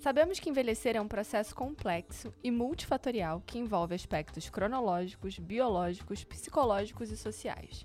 Sabemos 0.00 0.40
que 0.40 0.48
envelhecer 0.48 0.96
é 0.96 1.00
um 1.00 1.06
processo 1.06 1.54
complexo 1.54 2.32
e 2.42 2.50
multifatorial 2.50 3.42
que 3.44 3.58
envolve 3.58 3.94
aspectos 3.94 4.48
cronológicos, 4.48 5.38
biológicos, 5.38 6.24
psicológicos 6.24 7.10
e 7.10 7.18
sociais. 7.18 7.84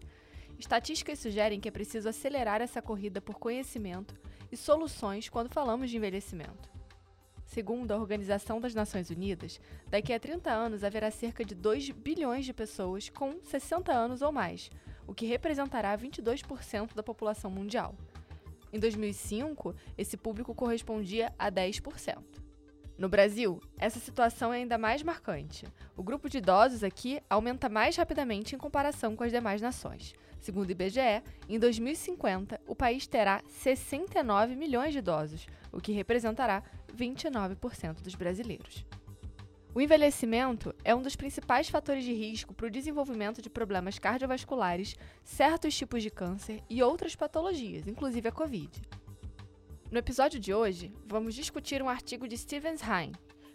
Estatísticas 0.58 1.20
sugerem 1.20 1.60
que 1.60 1.68
é 1.68 1.72
preciso 1.72 2.08
acelerar 2.08 2.62
essa 2.62 2.82
corrida 2.82 3.20
por 3.20 3.36
conhecimento 3.36 4.16
e 4.50 4.56
soluções 4.56 5.28
quando 5.28 5.52
falamos 5.52 5.90
de 5.90 5.98
envelhecimento. 5.98 6.70
Segundo 7.46 7.92
a 7.92 7.98
Organização 7.98 8.62
das 8.62 8.74
Nações 8.74 9.10
Unidas, 9.10 9.60
daqui 9.90 10.14
a 10.14 10.20
30 10.20 10.50
anos 10.50 10.86
haverá 10.86 11.12
cerca 11.12 11.44
de 11.44 11.54
2 11.54 11.90
bilhões 11.90 12.46
de 12.46 12.54
pessoas 12.54 13.10
com 13.10 13.42
60 13.44 13.92
anos 13.92 14.22
ou 14.22 14.32
mais, 14.32 14.70
o 15.06 15.14
que 15.14 15.26
representará 15.26 15.98
22% 15.98 16.96
da 16.96 17.04
população 17.04 17.52
mundial. 17.52 17.94
Em 18.76 18.80
2005, 18.80 19.74
esse 19.98 20.18
público 20.18 20.54
correspondia 20.54 21.34
a 21.40 21.50
10%. 21.50 22.18
No 22.98 23.08
Brasil, 23.08 23.62
essa 23.78 24.02
situação 24.02 24.52
é 24.52 24.58
ainda 24.58 24.78
mais 24.78 25.02
marcante. 25.02 25.66
O 25.96 26.04
grupo 26.04 26.28
de 26.30 26.40
idosos 26.40 26.84
aqui 26.84 27.22
aumenta 27.30 27.70
mais 27.70 27.96
rapidamente 27.96 28.54
em 28.54 28.58
comparação 28.58 29.16
com 29.16 29.24
as 29.24 29.32
demais 29.32 29.62
nações. 29.62 30.14
Segundo 30.42 30.68
o 30.68 30.72
IBGE, 30.74 31.24
em 31.48 31.58
2050, 31.58 32.60
o 32.68 32.76
país 32.76 33.08
terá 33.08 33.42
69 33.48 34.58
milhões 34.58 34.92
de 34.92 35.00
idosos, 35.00 35.48
o 35.72 35.80
que 35.80 35.94
representará 35.94 36.62
29% 36.94 38.02
dos 38.02 38.16
brasileiros. 38.16 38.86
O 39.76 39.82
envelhecimento 39.82 40.74
é 40.86 40.96
um 40.96 41.02
dos 41.02 41.18
principais 41.18 41.68
fatores 41.68 42.06
de 42.06 42.14
risco 42.14 42.54
para 42.54 42.68
o 42.68 42.72
desenvolvimento 42.72 43.42
de 43.42 43.50
problemas 43.50 44.00
cardiovasculares, 44.00 44.96
certos 45.22 45.76
tipos 45.76 46.02
de 46.02 46.10
câncer 46.10 46.64
e 46.70 46.82
outras 46.82 47.14
patologias, 47.14 47.86
inclusive 47.86 48.30
a 48.30 48.32
Covid. 48.32 48.72
No 49.92 49.98
episódio 50.00 50.40
de 50.40 50.54
hoje, 50.54 50.94
vamos 51.06 51.36
discutir 51.36 51.82
um 51.82 51.90
artigo 51.90 52.26
de 52.26 52.38
Stevens 52.38 52.82
Heim, 52.82 53.12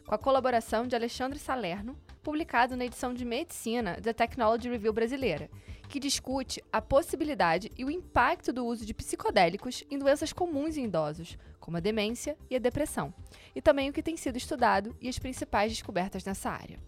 com 0.06 0.14
a 0.14 0.18
colaboração 0.18 0.86
de 0.86 0.94
Alexandre 0.94 1.38
Salerno, 1.38 1.96
publicado 2.22 2.76
na 2.76 2.84
edição 2.84 3.14
de 3.14 3.24
Medicina 3.24 3.96
da 3.98 4.12
Technology 4.12 4.68
Review 4.68 4.92
brasileira, 4.92 5.48
que 5.88 5.98
discute 5.98 6.62
a 6.70 6.82
possibilidade 6.82 7.72
e 7.78 7.84
o 7.84 7.90
impacto 7.90 8.52
do 8.52 8.66
uso 8.66 8.84
de 8.84 8.92
psicodélicos 8.92 9.84
em 9.90 9.98
doenças 9.98 10.34
comuns 10.34 10.76
em 10.76 10.84
idosos, 10.84 11.38
como 11.58 11.78
a 11.78 11.80
demência 11.80 12.36
e 12.50 12.56
a 12.56 12.58
depressão, 12.58 13.14
e 13.54 13.62
também 13.62 13.90
o 13.90 13.92
que 13.92 14.02
tem 14.02 14.16
sido 14.16 14.36
estudado 14.36 14.96
e 15.00 15.08
as 15.08 15.18
principais 15.18 15.72
descobertas 15.72 16.24
nessa 16.24 16.50
área. 16.50 16.78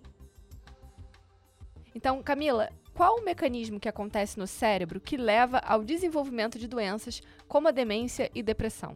Então, 1.94 2.22
Camila, 2.22 2.70
qual 2.92 3.16
o 3.16 3.24
mecanismo 3.24 3.80
que 3.80 3.88
acontece 3.88 4.38
no 4.38 4.46
cérebro 4.46 5.00
que 5.00 5.16
leva 5.16 5.58
ao 5.58 5.82
desenvolvimento 5.82 6.58
de 6.58 6.68
doenças 6.68 7.22
como 7.48 7.68
a 7.68 7.70
demência 7.70 8.30
e 8.34 8.42
depressão? 8.42 8.94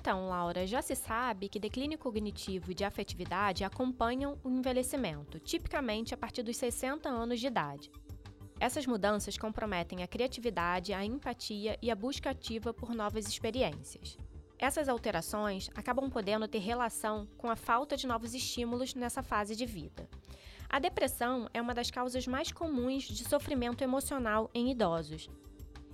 Então, 0.00 0.28
Laura, 0.28 0.64
já 0.64 0.80
se 0.80 0.94
sabe 0.94 1.48
que 1.48 1.58
declínio 1.58 1.98
cognitivo 1.98 2.70
e 2.70 2.74
de 2.74 2.84
afetividade 2.84 3.64
acompanham 3.64 4.38
o 4.44 4.48
envelhecimento, 4.48 5.40
tipicamente 5.40 6.14
a 6.14 6.16
partir 6.16 6.44
dos 6.44 6.56
60 6.56 7.08
anos 7.08 7.40
de 7.40 7.48
idade. 7.48 7.90
Essas 8.60 8.86
mudanças 8.86 9.36
comprometem 9.36 10.04
a 10.04 10.06
criatividade, 10.06 10.94
a 10.94 11.04
empatia 11.04 11.76
e 11.82 11.90
a 11.90 11.96
busca 11.96 12.30
ativa 12.30 12.72
por 12.72 12.94
novas 12.94 13.26
experiências. 13.26 14.16
Essas 14.56 14.88
alterações 14.88 15.68
acabam 15.74 16.08
podendo 16.08 16.46
ter 16.46 16.58
relação 16.58 17.26
com 17.36 17.50
a 17.50 17.56
falta 17.56 17.96
de 17.96 18.06
novos 18.06 18.34
estímulos 18.34 18.94
nessa 18.94 19.20
fase 19.20 19.56
de 19.56 19.66
vida. 19.66 20.08
A 20.68 20.78
depressão 20.78 21.48
é 21.52 21.60
uma 21.60 21.74
das 21.74 21.90
causas 21.90 22.24
mais 22.24 22.52
comuns 22.52 23.02
de 23.02 23.24
sofrimento 23.24 23.82
emocional 23.82 24.48
em 24.54 24.70
idosos 24.70 25.28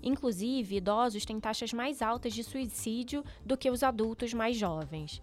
Inclusive, 0.07 0.77
idosos 0.77 1.25
têm 1.25 1.41
taxas 1.41 1.73
mais 1.73 2.03
altas 2.03 2.35
de 2.35 2.45
suicídio 2.45 3.25
do 3.43 3.57
que 3.57 3.71
os 3.71 3.83
adultos 3.83 4.35
mais 4.35 4.55
jovens. 4.55 5.23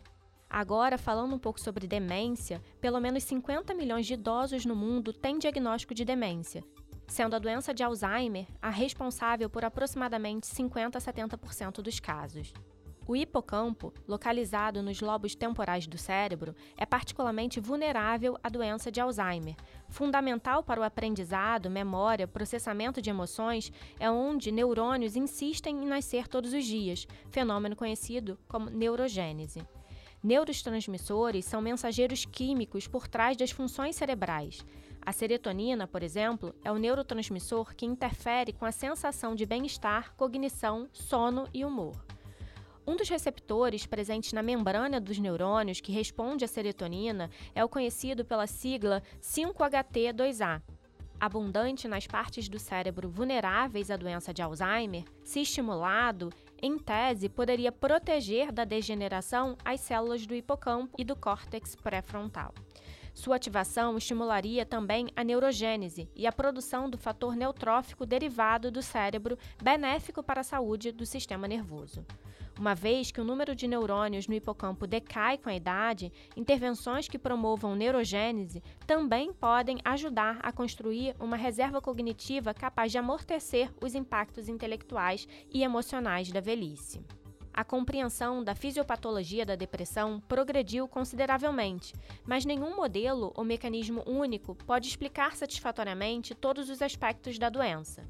Agora, 0.50 0.97
falando 0.97 1.36
um 1.36 1.40
pouco 1.40 1.62
sobre 1.62 1.86
demência, 1.86 2.59
pelo 2.81 3.00
menos 3.00 3.24
50 3.24 3.75
milhões 3.75 4.08
de 4.08 4.16
idosos 4.16 4.66
no 4.66 4.75
mundo 4.75 5.14
têm 5.14 5.38
diagnóstico 5.38 5.94
de 5.94 6.03
demência, 6.03 6.64
sendo 7.08 7.36
a 7.36 7.40
doença 7.40 7.75
de 7.75 7.84
Alzheimer 7.84 8.47
a 8.59 8.72
responsável 8.72 9.50
por 9.52 9.64
aproximadamente 9.64 10.47
50 10.47 10.98
a 10.98 11.02
70% 11.02 11.81
dos 11.81 12.00
casos. 12.00 12.52
O 13.07 13.16
hipocampo, 13.16 13.91
localizado 14.07 14.84
nos 14.84 15.01
lobos 15.01 15.34
temporais 15.34 15.88
do 15.88 15.97
cérebro, 15.97 16.56
é 16.78 16.85
particularmente 16.85 17.59
vulnerável 17.59 18.38
à 18.44 18.47
doença 18.47 18.91
de 18.91 19.01
Alzheimer. 19.01 19.56
Fundamental 19.89 20.63
para 20.63 20.79
o 20.79 20.84
aprendizado, 20.84 21.69
memória, 21.69 22.28
processamento 22.28 23.01
de 23.01 23.09
emoções, 23.09 23.72
é 24.00 24.09
onde 24.09 24.51
neurônios 24.51 25.16
insistem 25.16 25.84
em 25.84 25.88
nascer 25.88 26.28
todos 26.28 26.53
os 26.53 26.63
dias, 26.63 27.07
fenômeno 27.31 27.75
conhecido 27.75 28.38
como 28.47 28.69
neurogênese. 28.69 29.66
Neurotransmissores 30.23 31.45
são 31.45 31.59
mensageiros 31.59 32.25
químicos 32.25 32.88
por 32.88 33.07
trás 33.07 33.35
das 33.35 33.50
funções 33.50 33.95
cerebrais. 33.95 34.63
A 35.03 35.12
serotonina, 35.12 35.88
por 35.88 36.03
exemplo, 36.03 36.53
é 36.63 36.72
o 36.72 36.78
neurotransmissor 36.78 37.75
que 37.75 37.88
interfere 37.88 38.53
com 38.53 38.63
a 38.63 38.72
sensação 38.72 39.33
de 39.33 39.47
bem-estar, 39.47 40.13
cognição, 40.16 40.88
sono 40.94 41.47
e 41.51 41.66
humor. 41.66 41.95
Um 42.86 42.96
dos 42.96 43.09
receptores 43.09 43.86
presentes 43.86 44.34
na 44.34 44.42
membrana 44.42 45.00
dos 45.00 45.19
neurônios 45.19 45.80
que 45.80 45.92
responde 45.92 46.44
à 46.44 46.47
serotonina 46.47 47.30
é 47.53 47.64
o 47.64 47.69
conhecido 47.69 48.25
pela 48.25 48.47
sigla 48.47 49.03
5-HT2A. 49.22 50.62
Abundante 51.19 51.88
nas 51.88 52.08
partes 52.08 52.50
do 52.50 52.58
cérebro 52.58 53.08
vulneráveis 53.08 53.92
à 53.92 53.96
doença 53.96 54.34
de 54.34 54.42
Alzheimer, 54.42 55.03
se 55.24 55.42
estimulado, 55.42 56.31
em 56.59 56.80
tese, 56.80 57.30
poderia 57.30 57.72
proteger 57.72 58.52
da 58.52 58.64
degeneração 58.64 59.56
as 59.63 59.80
células 59.81 60.25
do 60.25 60.34
hipocampo 60.34 60.96
e 60.98 61.03
do 61.03 61.16
córtex 61.16 61.75
pré-frontal. 61.75 62.52
Sua 63.13 63.36
ativação 63.36 63.96
estimularia 63.98 64.66
também 64.66 65.09
a 65.16 65.24
neurogênese 65.24 66.09
e 66.16 66.25
a 66.25 66.31
produção 66.31 66.90
do 66.90 66.98
fator 66.98 67.36
neutrófico 67.36 68.06
derivado 68.06 68.72
do 68.72 68.81
cérebro, 68.81 69.38
benéfico 69.62 70.24
para 70.24 70.42
a 70.42 70.46
saúde 70.46 70.92
do 70.92 71.06
sistema 71.06 71.48
nervoso. 71.48 72.03
Uma 72.59 72.75
vez 72.75 73.12
que 73.12 73.19
o 73.19 73.23
número 73.23 73.56
de 73.56 73.67
neurônios 73.67 74.28
no 74.28 74.34
hipocampo 74.34 74.85
decai 74.85 75.38
com 75.38 75.50
a 75.50 75.56
idade, 75.56 76.12
intervenções 76.35 77.07
que 77.07 77.17
promovam 77.17 77.75
neurogênese 77.75 78.62
também 78.85 79.34
podem 79.34 79.79
ajudar 79.84 80.39
a 80.41 80.51
construir 80.51 81.16
uma 81.19 81.38
reserva 81.38 81.81
cognitiva 81.81 82.53
capaz 82.53 82.91
de 82.91 82.97
amortecer 82.97 83.72
os 83.81 83.95
impactos 83.95 84.47
intelectuais 84.47 85.28
e 85.51 85.63
emocionais 85.63 86.31
da 86.31 86.39
velhice 86.39 87.03
a 87.53 87.63
compreensão 87.63 88.44
da 88.44 88.56
fisiopatologia 88.56 89.45
da 89.45 89.56
depressão 89.56 90.22
progrediu 90.28 90.88
consideravelmente, 90.88 91.94
mas 92.25 92.45
nenhum 92.45 92.75
modelo 92.75 93.33
ou 93.35 93.44
mecanismo 93.44 94.03
único 94.07 94.56
pode 94.56 94.88
explicar 94.88 95.35
satisfatoriamente 95.35 96.33
todos 96.33 96.69
os 96.69 96.81
aspectos 96.81 97.38
da 97.38 97.50
doença. 97.50 98.03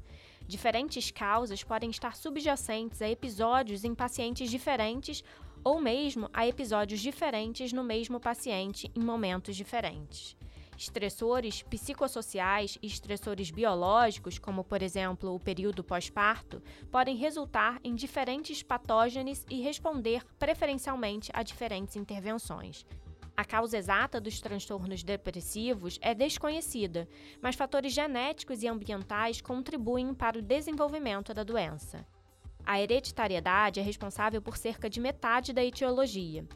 Diferentes 0.52 1.10
causas 1.10 1.64
podem 1.64 1.88
estar 1.88 2.14
subjacentes 2.14 3.00
a 3.00 3.08
episódios 3.08 3.84
em 3.84 3.94
pacientes 3.94 4.50
diferentes 4.50 5.24
ou 5.64 5.80
mesmo 5.80 6.28
a 6.30 6.46
episódios 6.46 7.00
diferentes 7.00 7.72
no 7.72 7.82
mesmo 7.82 8.20
paciente 8.20 8.92
em 8.94 9.02
momentos 9.02 9.56
diferentes. 9.56 10.36
Estressores 10.76 11.62
psicossociais 11.62 12.76
e 12.82 12.86
estressores 12.86 13.50
biológicos, 13.50 14.38
como 14.38 14.62
por 14.62 14.82
exemplo 14.82 15.34
o 15.34 15.40
período 15.40 15.82
pós-parto, 15.82 16.62
podem 16.90 17.16
resultar 17.16 17.80
em 17.82 17.94
diferentes 17.94 18.62
patógenes 18.62 19.46
e 19.48 19.62
responder 19.62 20.22
preferencialmente 20.38 21.30
a 21.32 21.42
diferentes 21.42 21.96
intervenções. 21.96 22.84
A 23.36 23.44
causa 23.44 23.78
exata 23.78 24.20
dos 24.20 24.40
transtornos 24.40 25.02
depressivos 25.02 25.98
é 26.02 26.14
desconhecida, 26.14 27.08
mas 27.40 27.56
fatores 27.56 27.92
genéticos 27.92 28.62
e 28.62 28.68
ambientais 28.68 29.40
contribuem 29.40 30.12
para 30.14 30.38
o 30.38 30.42
desenvolvimento 30.42 31.32
da 31.32 31.42
doença. 31.42 32.06
A 32.64 32.80
hereditariedade 32.80 33.80
é 33.80 33.82
responsável 33.82 34.40
por 34.40 34.56
cerca 34.56 34.88
de 34.88 35.00
metade 35.00 35.52
da 35.52 35.64
etiologia. 35.64 36.46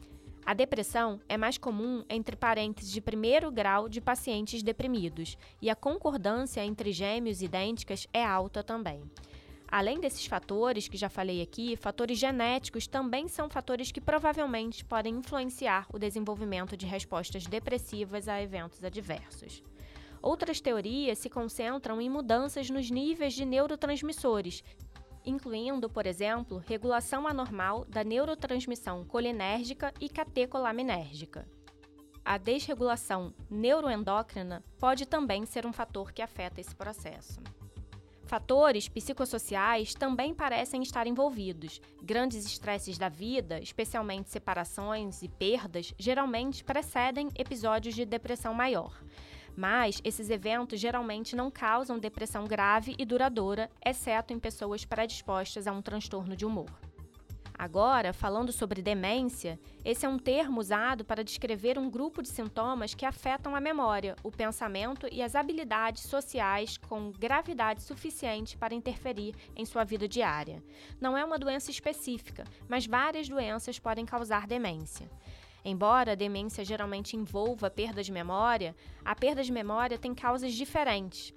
A 0.45 0.53
depressão 0.53 1.19
é 1.27 1.35
mais 1.35 1.57
comum 1.57 2.05
entre 2.09 2.37
parentes 2.37 2.89
de 2.89 3.01
primeiro 3.01 3.51
grau 3.51 3.89
de 3.89 3.99
pacientes 3.99 4.63
deprimidos 4.63 5.37
e 5.61 5.69
a 5.69 5.75
concordância 5.75 6.63
entre 6.63 6.93
gêmeos 6.93 7.41
idênticas 7.41 8.07
é 8.13 8.23
alta 8.23 8.63
também. 8.63 9.03
Além 9.69 9.99
desses 9.99 10.25
fatores 10.25 10.87
que 10.87 10.95
já 10.95 11.09
falei 11.09 11.41
aqui, 11.41 11.75
fatores 11.75 12.17
genéticos 12.17 12.87
também 12.87 13.27
são 13.27 13.49
fatores 13.49 13.91
que 13.91 13.99
provavelmente 13.99 14.85
podem 14.85 15.15
influenciar 15.15 15.85
o 15.91 15.99
desenvolvimento 15.99 16.77
de 16.77 16.85
respostas 16.85 17.45
depressivas 17.45 18.29
a 18.29 18.41
eventos 18.41 18.81
adversos. 18.83 19.61
Outras 20.21 20.61
teorias 20.61 21.19
se 21.19 21.29
concentram 21.29 22.01
em 22.01 22.09
mudanças 22.09 22.69
nos 22.69 22.89
níveis 22.89 23.33
de 23.33 23.43
neurotransmissores, 23.43 24.63
incluindo, 25.25 25.89
por 25.89 26.07
exemplo, 26.07 26.63
regulação 26.65 27.27
anormal 27.27 27.83
da 27.85 28.03
neurotransmissão 28.03 29.03
colinérgica 29.03 29.93
e 29.99 30.07
catecolaminérgica. 30.07 31.45
A 32.23 32.37
desregulação 32.37 33.33
neuroendócrina 33.49 34.63
pode 34.79 35.05
também 35.05 35.45
ser 35.45 35.65
um 35.65 35.73
fator 35.73 36.11
que 36.11 36.21
afeta 36.21 36.59
esse 36.59 36.75
processo. 36.75 37.39
Fatores 38.27 38.89
psicossociais 38.89 39.93
também 39.93 40.33
parecem 40.33 40.81
estar 40.81 41.07
envolvidos. 41.07 41.81
Grandes 42.03 42.45
estresses 42.45 42.97
da 42.97 43.07
vida, 43.07 43.57
especialmente 43.61 44.29
separações 44.29 45.23
e 45.23 45.29
perdas, 45.29 45.93
geralmente 45.97 46.61
precedem 46.61 47.29
episódios 47.37 47.95
de 47.95 48.03
depressão 48.03 48.53
maior. 48.53 49.01
Mas 49.55 50.01
esses 50.03 50.29
eventos 50.29 50.77
geralmente 50.77 51.37
não 51.37 51.49
causam 51.49 51.97
depressão 51.97 52.43
grave 52.43 52.95
e 52.99 53.05
duradoura, 53.05 53.71
exceto 53.83 54.33
em 54.33 54.39
pessoas 54.39 54.83
predispostas 54.83 55.65
a 55.65 55.71
um 55.71 55.81
transtorno 55.81 56.35
de 56.35 56.45
humor. 56.45 56.69
Agora, 57.57 58.13
falando 58.13 58.51
sobre 58.51 58.83
demência, 58.83 59.59
esse 59.83 60.05
é 60.05 60.09
um 60.09 60.19
termo 60.19 60.59
usado 60.59 61.03
para 61.03 61.23
descrever 61.23 61.79
um 61.79 61.89
grupo 61.89 62.21
de 62.21 62.29
sintomas 62.29 62.93
que 62.93 63.03
afetam 63.03 63.55
a 63.55 63.59
memória, 63.59 64.15
o 64.23 64.31
pensamento 64.31 65.07
e 65.11 65.23
as 65.23 65.33
habilidades 65.33 66.03
sociais 66.03 66.77
com 66.77 67.11
gravidade 67.11 67.81
suficiente 67.81 68.55
para 68.55 68.75
interferir 68.75 69.33
em 69.55 69.65
sua 69.65 69.83
vida 69.83 70.07
diária. 70.07 70.63
Não 71.01 71.17
é 71.17 71.25
uma 71.25 71.39
doença 71.39 71.71
específica, 71.71 72.43
mas 72.69 72.85
várias 72.85 73.27
doenças 73.27 73.79
podem 73.79 74.05
causar 74.05 74.45
demência. 74.45 75.09
Embora 75.65 76.11
a 76.11 76.15
demência 76.15 76.63
geralmente 76.63 77.17
envolva 77.17 77.71
perda 77.71 78.03
de 78.03 78.11
memória, 78.11 78.75
a 79.03 79.15
perda 79.15 79.43
de 79.43 79.51
memória 79.51 79.97
tem 79.97 80.13
causas 80.13 80.53
diferentes. 80.53 81.33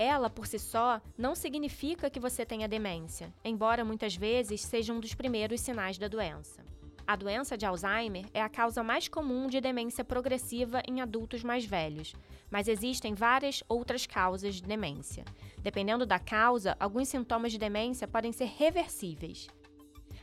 Ela, 0.00 0.30
por 0.30 0.46
si 0.46 0.60
só, 0.60 1.02
não 1.18 1.34
significa 1.34 2.08
que 2.08 2.20
você 2.20 2.46
tenha 2.46 2.68
demência, 2.68 3.34
embora 3.44 3.84
muitas 3.84 4.14
vezes 4.14 4.60
seja 4.60 4.92
um 4.92 5.00
dos 5.00 5.12
primeiros 5.12 5.60
sinais 5.60 5.98
da 5.98 6.06
doença. 6.06 6.62
A 7.04 7.16
doença 7.16 7.58
de 7.58 7.66
Alzheimer 7.66 8.24
é 8.32 8.40
a 8.40 8.48
causa 8.48 8.80
mais 8.80 9.08
comum 9.08 9.48
de 9.48 9.60
demência 9.60 10.04
progressiva 10.04 10.80
em 10.86 11.00
adultos 11.00 11.42
mais 11.42 11.64
velhos, 11.64 12.14
mas 12.48 12.68
existem 12.68 13.12
várias 13.12 13.64
outras 13.68 14.06
causas 14.06 14.54
de 14.54 14.62
demência. 14.62 15.24
Dependendo 15.62 16.06
da 16.06 16.20
causa, 16.20 16.76
alguns 16.78 17.08
sintomas 17.08 17.50
de 17.50 17.58
demência 17.58 18.06
podem 18.06 18.30
ser 18.30 18.52
reversíveis. 18.56 19.48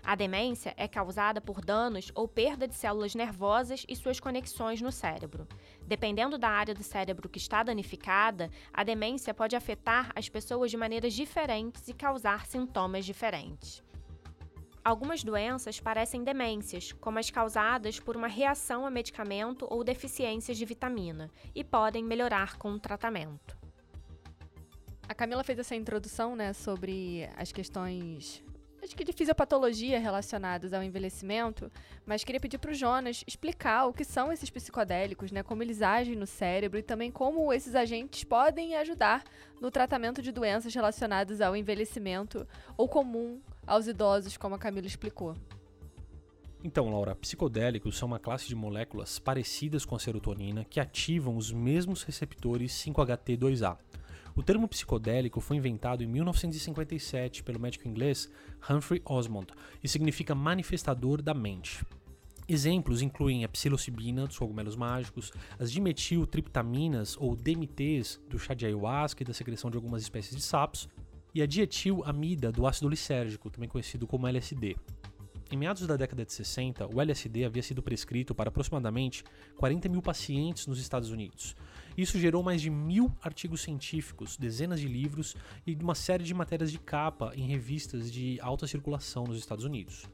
A 0.06 0.13
demência 0.13 0.72
é 0.78 0.88
causada 0.88 1.42
por 1.42 1.60
danos 1.66 2.12
ou 2.13 2.28
perda 2.28 2.68
de 2.68 2.75
células 2.75 3.16
nervosas 3.16 3.84
e 3.90 3.96
suas 3.96 4.19
conexões 4.19 4.80
no 4.80 4.92
cérebro. 4.92 5.48
Dependendo 5.81 6.38
da 6.38 6.48
área 6.48 6.75
do 6.75 6.84
cérebro 6.84 7.28
que 7.28 7.40
está 7.40 7.63
danificada, 7.63 8.52
a 8.72 8.84
demência 8.84 9.34
pode 9.34 9.56
afetar 9.56 10.12
as 10.16 10.30
pessoas 10.30 10.69
de 10.69 10.78
maneiras 10.78 11.12
diferentes 11.12 11.88
e 11.88 11.94
causar 11.94 12.46
sintomas 12.46 13.04
diferentes. 13.04 13.84
Algumas 14.84 15.24
doenças 15.24 15.80
parecem 15.80 16.24
demências, 16.24 16.92
como 16.92 17.18
as 17.18 17.31
causadas 17.31 18.00
por 18.00 18.16
uma 18.16 18.28
reação 18.28 18.86
a 18.86 18.92
medicamento 18.92 19.66
ou 19.72 19.84
deficiências 19.84 20.56
de 20.56 20.66
vitamina, 20.66 21.31
e 21.56 21.63
podem 21.63 22.04
melhorar 22.04 22.57
com 22.57 22.74
o 22.74 22.80
tratamento. 22.80 23.57
A 25.10 25.16
Camila 25.16 25.44
fez 25.44 25.57
essa 25.57 25.75
introdução 25.75 26.36
né, 26.36 26.54
sobre 26.54 27.28
as 27.36 27.52
questões 27.52 28.44
acho 28.85 28.95
que 28.95 29.03
de 29.03 29.11
fisiopatologia 29.11 29.99
relacionadas 29.99 30.71
ao 30.71 30.83
envelhecimento, 30.83 31.71
mas 32.05 32.23
queria 32.23 32.39
pedir 32.39 32.59
para 32.59 32.71
o 32.71 32.73
Jonas 32.73 33.23
explicar 33.27 33.87
o 33.87 33.93
que 33.93 34.05
são 34.05 34.31
esses 34.31 34.49
psicodélicos, 34.49 35.31
né, 35.31 35.41
como 35.41 35.63
eles 35.63 35.81
agem 35.81 36.15
no 36.15 36.27
cérebro 36.27 36.79
e 36.79 36.83
também 36.83 37.11
como 37.11 37.51
esses 37.51 37.75
agentes 37.75 38.23
podem 38.23 38.75
ajudar 38.75 39.23
no 39.59 39.71
tratamento 39.71 40.21
de 40.21 40.31
doenças 40.31 40.73
relacionadas 40.73 41.41
ao 41.41 41.55
envelhecimento 41.55 42.47
ou 42.77 42.87
comum 42.87 43.41
aos 43.65 43.87
idosos, 43.87 44.37
como 44.37 44.55
a 44.55 44.59
Camila 44.59 44.85
explicou. 44.85 45.35
Então, 46.63 46.89
Laura, 46.89 47.15
psicodélicos 47.15 47.97
são 47.97 48.07
uma 48.07 48.19
classe 48.19 48.47
de 48.47 48.55
moléculas 48.55 49.19
parecidas 49.19 49.85
com 49.85 49.95
a 49.95 49.99
serotonina 49.99 50.63
que 50.63 50.79
ativam 50.79 51.37
os 51.37 51.51
mesmos 51.51 52.03
receptores 52.03 52.71
5-HT2A. 52.71 53.77
O 54.35 54.43
termo 54.43 54.67
psicodélico 54.67 55.39
foi 55.39 55.55
inventado 55.55 56.03
em 56.03 56.07
1957 56.07 57.41
pelo 57.41 57.57
médico 57.57 57.87
inglês 57.87 58.29
Humphrey 58.69 59.01
Osmond 59.05 59.47
e 59.81 59.87
significa 59.87 60.35
manifestador 60.35 61.21
da 61.21 61.33
mente. 61.33 61.85
Exemplos 62.47 63.01
incluem 63.01 63.45
a 63.45 63.49
psilocibina 63.49 64.27
dos 64.27 64.37
cogumelos 64.37 64.75
mágicos, 64.75 65.31
as 65.57 65.71
dimetiltriptaminas 65.71 67.15
ou 67.17 67.33
DMTs 67.33 68.19
do 68.29 68.37
chá 68.37 68.53
de 68.53 68.65
ayahuasca 68.65 69.23
e 69.23 69.25
da 69.25 69.33
secreção 69.33 69.71
de 69.71 69.77
algumas 69.77 70.03
espécies 70.03 70.35
de 70.35 70.43
sapos, 70.43 70.89
e 71.33 71.41
a 71.41 71.45
dietilamida 71.45 72.51
do 72.51 72.67
ácido 72.67 72.89
lisérgico, 72.89 73.49
também 73.49 73.69
conhecido 73.69 74.05
como 74.05 74.27
LSD. 74.27 74.75
Em 75.51 75.57
meados 75.57 75.86
da 75.86 75.95
década 75.95 76.25
de 76.25 76.33
60, 76.33 76.88
o 76.88 77.00
LSD 77.00 77.45
havia 77.45 77.62
sido 77.62 77.81
prescrito 77.81 78.33
para 78.33 78.50
aproximadamente 78.50 79.24
40 79.57 79.88
mil 79.89 80.01
pacientes 80.01 80.65
nos 80.65 80.80
Estados 80.80 81.12
Unidos. 81.12 81.56
Isso 81.95 82.18
gerou 82.18 82.42
mais 82.42 82.62
de 82.62 82.69
mil 82.71 83.15
artigos 83.21 83.62
científicos, 83.62 84.38
dezenas 84.38 84.81
de 84.81 84.88
livros 84.88 85.36
e 85.65 85.75
uma 85.75 85.94
série 85.94 86.24
de 86.24 86.33
matérias 86.33 86.71
de 86.71 86.80
capa 86.80 87.31
em 87.36 87.47
revistas 87.47 88.12
de 88.12 88.39
alta 88.42 88.65
circulação 88.65 89.25
nos 89.25 89.38
Estados 89.38 89.63
Unidos. 89.63 90.06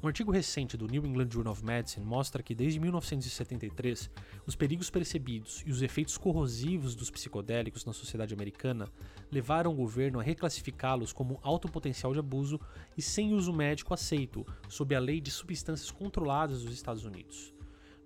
Um 0.00 0.06
artigo 0.06 0.30
recente 0.30 0.76
do 0.76 0.86
New 0.86 1.04
England 1.04 1.28
Journal 1.32 1.52
of 1.52 1.64
Medicine 1.64 2.06
mostra 2.06 2.40
que 2.40 2.54
desde 2.54 2.78
1973, 2.78 4.08
os 4.46 4.54
perigos 4.54 4.90
percebidos 4.90 5.64
e 5.66 5.72
os 5.72 5.82
efeitos 5.82 6.16
corrosivos 6.16 6.94
dos 6.94 7.10
psicodélicos 7.10 7.84
na 7.84 7.92
sociedade 7.92 8.32
americana 8.32 8.88
levaram 9.28 9.72
o 9.72 9.74
governo 9.74 10.20
a 10.20 10.22
reclassificá-los 10.22 11.12
como 11.12 11.40
alto 11.42 11.68
potencial 11.68 12.12
de 12.12 12.20
abuso 12.20 12.60
e 12.96 13.02
sem 13.02 13.34
uso 13.34 13.52
médico 13.52 13.92
aceito, 13.92 14.46
sob 14.68 14.94
a 14.94 15.00
lei 15.00 15.20
de 15.20 15.32
substâncias 15.32 15.90
controladas 15.90 16.62
dos 16.62 16.72
Estados 16.72 17.04
Unidos. 17.04 17.52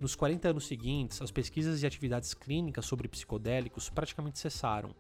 Nos 0.01 0.15
40 0.15 0.49
anos 0.49 0.67
seguintes, 0.67 1.21
as 1.21 1.31
pesquisas 1.31 1.83
e 1.83 1.87
atividades 1.87 2.33
clínicas 2.33 2.87
sobre 2.87 3.07
psicodélicos 3.07 3.91
praticamente 3.91 4.39
cessaram, 4.39 4.95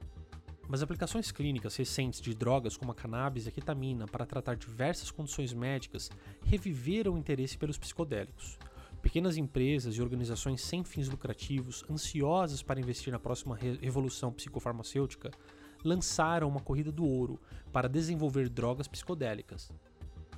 mas 0.69 0.83
aplicações 0.83 1.31
clínicas 1.31 1.77
recentes 1.77 2.21
de 2.21 2.35
drogas 2.35 2.77
como 2.77 2.93
a 2.93 2.95
cannabis 2.95 3.47
e 3.47 3.49
a 3.49 3.53
ketamina 3.53 4.07
para 4.07 4.27
tratar 4.27 4.57
diversas 4.57 5.11
condições 5.11 5.53
médicas 5.53 6.11
reviveram 6.45 7.15
o 7.15 7.19
interesse 7.19 7.59
pelos 7.59 7.79
psicodélicos. 7.79 8.59
Pequenas 9.01 9.37
empresas 9.37 9.97
e 9.97 10.03
organizações 10.03 10.61
sem 10.61 10.85
fins 10.85 11.09
lucrativos, 11.09 11.85
ansiosas 11.91 12.63
para 12.63 12.81
investir 12.81 13.13
na 13.13 13.19
próxima 13.19 13.57
revolução 13.57 14.33
psicofarmacêutica, 14.33 15.31
lançaram 15.85 16.49
uma 16.49 16.61
corrida 16.61 16.93
do 16.93 17.05
ouro 17.05 17.41
para 17.73 17.89
desenvolver 17.89 18.49
drogas 18.49 18.87
psicodélicas. 18.87 19.71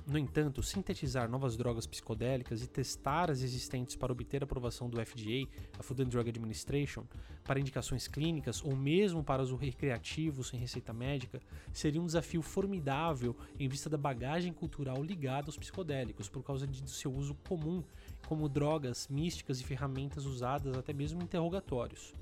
No 0.07 0.19
entanto, 0.19 0.61
sintetizar 0.61 1.27
novas 1.27 1.57
drogas 1.57 1.87
psicodélicas 1.87 2.61
e 2.61 2.67
testar 2.67 3.31
as 3.31 3.41
existentes 3.41 3.95
para 3.95 4.11
obter 4.11 4.43
aprovação 4.43 4.87
do 4.87 5.03
FDA, 5.03 5.49
a 5.79 5.81
Food 5.81 6.03
and 6.03 6.09
Drug 6.09 6.29
Administration, 6.29 7.05
para 7.43 7.59
indicações 7.59 8.07
clínicas 8.07 8.63
ou 8.63 8.75
mesmo 8.75 9.23
para 9.23 9.41
uso 9.41 9.55
recreativo 9.55 10.43
sem 10.43 10.59
receita 10.59 10.93
médica, 10.93 11.41
seria 11.73 11.99
um 11.99 12.05
desafio 12.05 12.43
formidável 12.43 13.35
em 13.59 13.67
vista 13.67 13.89
da 13.89 13.97
bagagem 13.97 14.53
cultural 14.53 15.03
ligada 15.03 15.47
aos 15.47 15.57
psicodélicos, 15.57 16.29
por 16.29 16.43
causa 16.43 16.67
de 16.67 16.87
seu 16.87 17.11
uso 17.11 17.33
comum 17.47 17.83
como 18.27 18.47
drogas 18.47 19.07
místicas 19.07 19.59
e 19.59 19.63
ferramentas 19.63 20.25
usadas 20.25 20.77
até 20.77 20.93
mesmo 20.93 21.19
em 21.19 21.23
interrogatórios. 21.23 22.13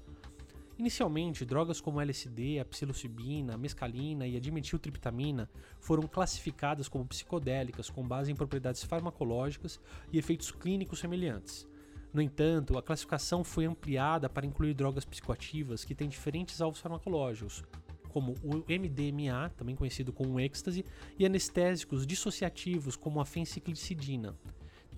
Inicialmente, 0.78 1.46
drogas 1.46 1.80
como 1.80 2.02
LSD, 2.02 2.60
a 2.60 2.66
psilocibina, 2.66 3.54
a 3.54 3.58
mescalina 3.58 4.26
e 4.26 4.36
a 4.36 4.40
dimetiltriptamina 4.40 5.48
foram 5.80 6.04
classificadas 6.08 6.88
como 6.88 7.06
psicodélicas 7.06 7.92
com 7.92 8.08
base 8.08 8.32
em 8.32 8.36
propriedades 8.36 8.84
farmacológicas 8.84 9.80
e 10.12 10.18
efeitos 10.18 10.52
clínicos 10.52 11.00
semelhantes. 11.00 11.68
No 12.12 12.22
entanto, 12.22 12.78
a 12.78 12.84
classificação 12.84 13.44
foi 13.44 13.66
ampliada 13.66 14.28
para 14.28 14.46
incluir 14.46 14.74
drogas 14.74 15.06
psicoativas 15.06 15.84
que 15.84 15.96
têm 15.96 16.10
diferentes 16.10 16.60
alvos 16.60 16.80
farmacológicos, 16.80 17.64
como 18.10 18.34
o 18.44 18.58
MDMA, 18.68 19.50
também 19.56 19.76
conhecido 19.76 20.12
como 20.12 20.40
êxtase, 20.40 20.86
e 21.18 21.26
anestésicos 21.26 22.06
dissociativos 22.06 22.96
como 22.96 23.20
a 23.20 23.26
fenciclicidina, 23.26 24.36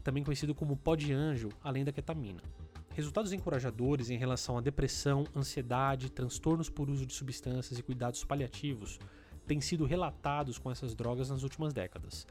também 0.04 0.24
conhecido 0.24 0.56
como 0.56 0.78
pó 0.78 0.96
de 0.96 1.12
anjo, 1.14 1.50
além 1.62 1.84
da 1.84 1.92
ketamina. 1.92 2.42
Resultados 2.96 3.34
encorajadores 3.34 4.10
em 4.10 4.18
relação 4.18 4.58
à 4.58 4.62
depressão, 4.62 5.28
ansiedade, 5.36 6.10
transtornos 6.10 6.70
por 6.70 6.90
uso 6.90 7.06
de 7.06 7.14
substâncias 7.14 7.78
e 7.78 7.84
cuidados 7.84 8.24
paliativos 8.24 9.00
têm 9.46 9.60
sido 9.60 9.84
relatados 9.84 10.58
com 10.58 10.72
essas 10.72 10.96
drogas 10.96 11.30
nas 11.30 11.44
últimas 11.44 11.74
décadas. 11.74 12.26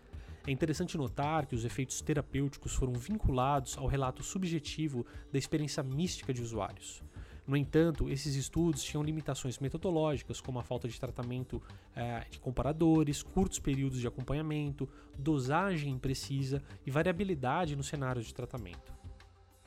É 0.46 0.50
interessante 0.50 0.96
notar 0.96 1.44
que 1.44 1.54
os 1.54 1.66
efeitos 1.66 2.00
terapêuticos 2.00 2.74
foram 2.74 2.94
vinculados 2.94 3.76
ao 3.76 3.86
relato 3.86 4.22
subjetivo 4.22 5.04
da 5.30 5.38
experiência 5.38 5.82
mística 5.82 6.32
de 6.32 6.40
usuários. 6.40 7.02
No 7.46 7.58
entanto, 7.58 8.08
esses 8.08 8.34
estudos 8.34 8.82
tinham 8.82 9.04
limitações 9.04 9.58
metodológicas, 9.58 10.40
como 10.40 10.58
a 10.58 10.62
falta 10.62 10.88
de 10.88 10.98
tratamento 10.98 11.60
eh, 11.94 12.24
de 12.30 12.40
comparadores, 12.40 13.22
curtos 13.22 13.58
períodos 13.58 14.00
de 14.00 14.06
acompanhamento, 14.06 14.88
dosagem 15.18 15.92
imprecisa 15.92 16.62
e 16.86 16.90
variabilidade 16.90 17.76
nos 17.76 17.86
cenários 17.86 18.24
de 18.24 18.32
tratamento. 18.32 19.03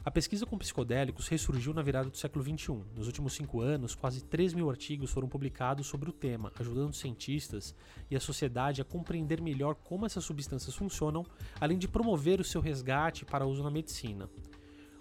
A 0.04 0.12
pesquisa 0.12 0.46
com 0.46 0.58
psicodélicos 0.58 1.28
ressurgiu 1.28 1.74
na 1.74 1.82
virada 1.82 2.10
do 2.10 2.18
século 2.18 2.44
XXI. 2.44 2.80
Nos 2.96 3.08
últimos 3.08 3.34
cinco 3.34 3.60
anos, 3.60 3.94
quase 3.94 4.24
3 4.24 4.54
mil 4.54 4.70
artigos 4.70 5.12
foram 5.12 5.28
publicados 5.28 5.86
sobre 5.88 6.10
o 6.10 6.14
tema, 6.14 6.52
ajudando 6.58 6.96
cientistas 6.96 7.76
e 8.10 8.16
a 8.16 8.20
sociedade 8.20 8.82
a 8.82 8.86
compreender 8.86 9.42
melhor 9.42 9.76
como 9.76 10.06
essas 10.06 10.24
substâncias 10.24 10.76
funcionam, 10.76 11.26
além 11.60 11.78
de 11.78 11.88
promover 11.88 12.40
o 12.40 12.44
seu 12.44 12.62
resgate 12.62 13.26
para 13.26 13.46
uso 13.46 13.64
na 13.64 13.70
medicina. 13.70 14.30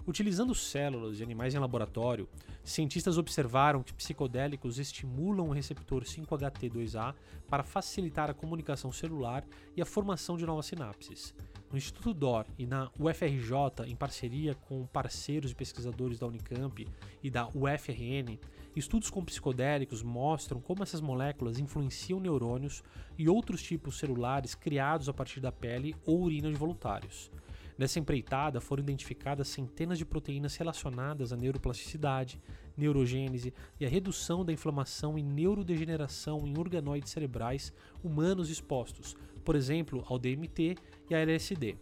Utilizando 0.07 0.55
células 0.55 1.17
de 1.17 1.23
animais 1.25 1.53
em 1.53 1.59
laboratório, 1.59 2.29
cientistas 2.63 3.19
observaram 3.19 3.83
que 3.83 3.93
psicodélicos 3.93 4.79
estimulam 4.79 5.49
o 5.49 5.53
receptor 5.53 6.05
5-HT2A 6.05 7.13
para 7.49 7.65
facilitar 7.65 8.31
a 8.31 8.35
comunicação 8.35 8.93
celular 8.93 9.45
e 9.77 9.83
a 9.83 9.87
formação 9.87 10.37
de 10.37 10.47
novas 10.47 10.67
sinapses. 10.67 11.35
No 11.71 11.77
Instituto 11.77 12.15
DOR 12.15 12.47
e 12.57 12.65
na 12.65 12.91
UFRJ, 12.99 13.87
em 13.87 13.97
parceria 13.97 14.55
com 14.55 14.87
parceiros 14.87 15.51
e 15.51 15.55
pesquisadores 15.55 16.19
da 16.19 16.27
Unicamp 16.27 16.87
e 17.21 17.29
da 17.29 17.49
UFRN, 17.49 18.39
estudos 18.77 19.11
com 19.11 19.25
psicodélicos 19.25 20.01
mostram 20.01 20.61
como 20.61 20.85
essas 20.85 21.01
moléculas 21.01 21.59
influenciam 21.59 22.21
neurônios 22.21 22.85
e 23.19 23.29
outros 23.29 23.63
tipos 23.63 23.99
celulares 23.99 24.55
criados 24.55 25.09
a 25.09 25.13
partir 25.13 25.41
da 25.41 25.51
pele 25.51 25.97
ou 26.07 26.23
urina 26.23 26.51
de 26.51 26.57
voluntários. 26.57 27.33
Nessa 27.77 27.99
empreitada 27.99 28.61
foram 28.61 28.83
identificadas 28.83 29.49
centenas 29.49 29.99
de 29.99 30.05
proteínas 30.05 30.57
relacionadas 30.57 31.33
à 31.33 31.37
neuroplasticidade, 31.37 32.41
neurogênese 32.77 33.53
e 33.79 33.85
à 33.85 33.89
redução 33.89 34.45
da 34.45 34.53
inflamação 34.53 35.19
e 35.19 35.23
neurodegeneração 35.23 36.47
em 36.47 36.57
organoides 36.57 37.11
cerebrais 37.11 37.73
humanos 38.03 38.49
expostos, 38.51 39.17
por 39.47 39.57
exemplo, 39.57 40.05
ao 40.07 40.19
DMT 40.19 40.77
e 41.09 41.15
à 41.15 41.21
LSD. 41.21 41.79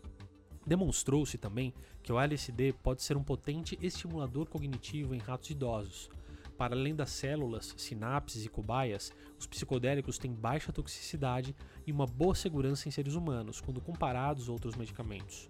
Demonstrou-se 0.67 1.37
também 1.37 1.75
que 2.03 2.13
o 2.13 2.21
LSD 2.21 2.75
pode 2.75 3.03
ser 3.03 3.17
um 3.17 3.25
potente 3.25 3.79
estimulador 3.83 4.49
cognitivo 4.49 5.15
em 5.15 5.19
ratos 5.19 5.51
idosos. 5.51 6.11
Para 6.57 6.77
além 6.77 6.95
das 6.95 7.11
células, 7.11 7.75
sinapses 7.77 8.45
e 8.45 8.49
cobaias, 8.49 9.13
os 9.37 9.47
psicodélicos 9.47 10.19
têm 10.19 10.33
baixa 10.33 10.73
toxicidade 10.73 11.57
e 11.85 11.91
uma 11.91 12.07
boa 12.07 12.35
segurança 12.35 12.87
em 12.87 12.93
seres 12.93 13.15
humanos 13.15 13.61
quando 13.61 13.81
comparados 13.81 14.49
a 14.49 14.53
outros 14.53 14.77
medicamentos 14.77 15.49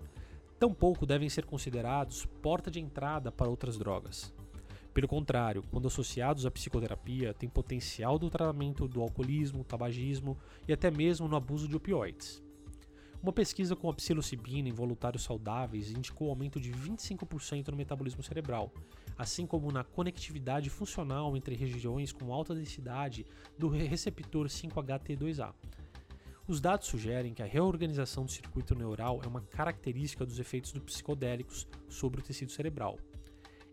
tampouco 0.65 1.05
devem 1.05 1.29
ser 1.29 1.45
considerados 1.45 2.25
porta 2.41 2.71
de 2.71 2.81
entrada 2.81 3.31
para 3.31 3.51
outras 3.51 3.77
drogas. 3.77 4.33
Pelo 4.95 5.09
contrário, 5.09 5.65
quando 5.73 5.89
associados 5.89 6.47
à 6.47 6.51
psicoterapia, 6.53 7.35
têm 7.35 7.49
potencial 7.49 8.17
do 8.17 8.31
tratamento 8.31 8.87
do 8.87 9.03
alcoolismo, 9.03 9.65
tabagismo 9.65 10.39
e 10.69 10.73
até 10.73 10.89
mesmo 10.89 11.27
no 11.27 11.35
abuso 11.35 11.67
de 11.67 11.75
opioides. 11.75 12.41
Uma 13.21 13.33
pesquisa 13.33 13.75
com 13.75 13.91
a 13.91 13.95
psilocibina 13.95 14.69
em 14.69 14.73
voluntários 14.73 15.25
saudáveis 15.25 15.91
indicou 15.91 16.31
aumento 16.31 16.61
de 16.61 16.71
25% 16.71 17.69
no 17.69 17.77
metabolismo 17.77 18.23
cerebral, 18.23 18.73
assim 19.19 19.47
como 19.47 19.73
na 19.73 19.83
conectividade 19.83 20.71
funcional 20.71 21.37
entre 21.37 21.57
regiões 21.57 22.13
com 22.13 22.33
alta 22.33 22.55
densidade 22.55 23.27
do 23.59 23.69
receptor 23.69 24.47
5-HT2A, 24.47 25.53
os 26.47 26.61
dados 26.61 26.89
sugerem 26.89 27.33
que 27.33 27.43
a 27.43 27.47
reorganização 27.47 28.27
do 28.27 28.31
circuito 28.31 28.75
neural 28.75 29.21
é 29.25 29.27
uma 29.27 29.41
característica 29.41 30.27
dos 30.27 30.39
efeitos 30.39 30.73
dos 30.73 30.83
psicodélicos 30.83 31.67
sobre 31.89 32.21
o 32.21 32.23
tecido 32.23 32.53
cerebral. 32.53 32.99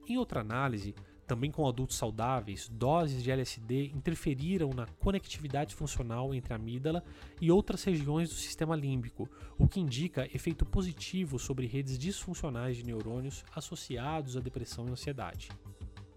Em 0.08 0.18
outra 0.18 0.40
análise, 0.40 0.96
também 1.28 1.52
com 1.52 1.68
adultos 1.68 1.98
saudáveis, 1.98 2.68
doses 2.70 3.24
de 3.24 3.32
LSD 3.32 3.88
interferiram 3.88 4.70
na 4.72 4.86
conectividade 4.86 5.74
funcional 5.74 6.34
entre 6.34 6.54
a 6.54 6.56
amígdala 6.56 7.04
e 7.40 7.52
outras 7.52 7.84
regiões 7.84 8.30
do 8.30 8.36
sistema 8.36 8.76
límbico, 8.76 9.30
o 9.58 9.68
que 9.68 9.80
indica 9.80 10.28
efeito 10.36 10.66
positivo 10.66 11.40
sobre 11.40 11.68
redes 11.68 11.98
disfuncionais 11.98 12.78
de 12.78 12.84
neurônios 12.84 13.44
associados 13.56 14.36
à 14.36 14.40
depressão 14.40 14.88
e 14.88 14.92
ansiedade. 14.92 15.50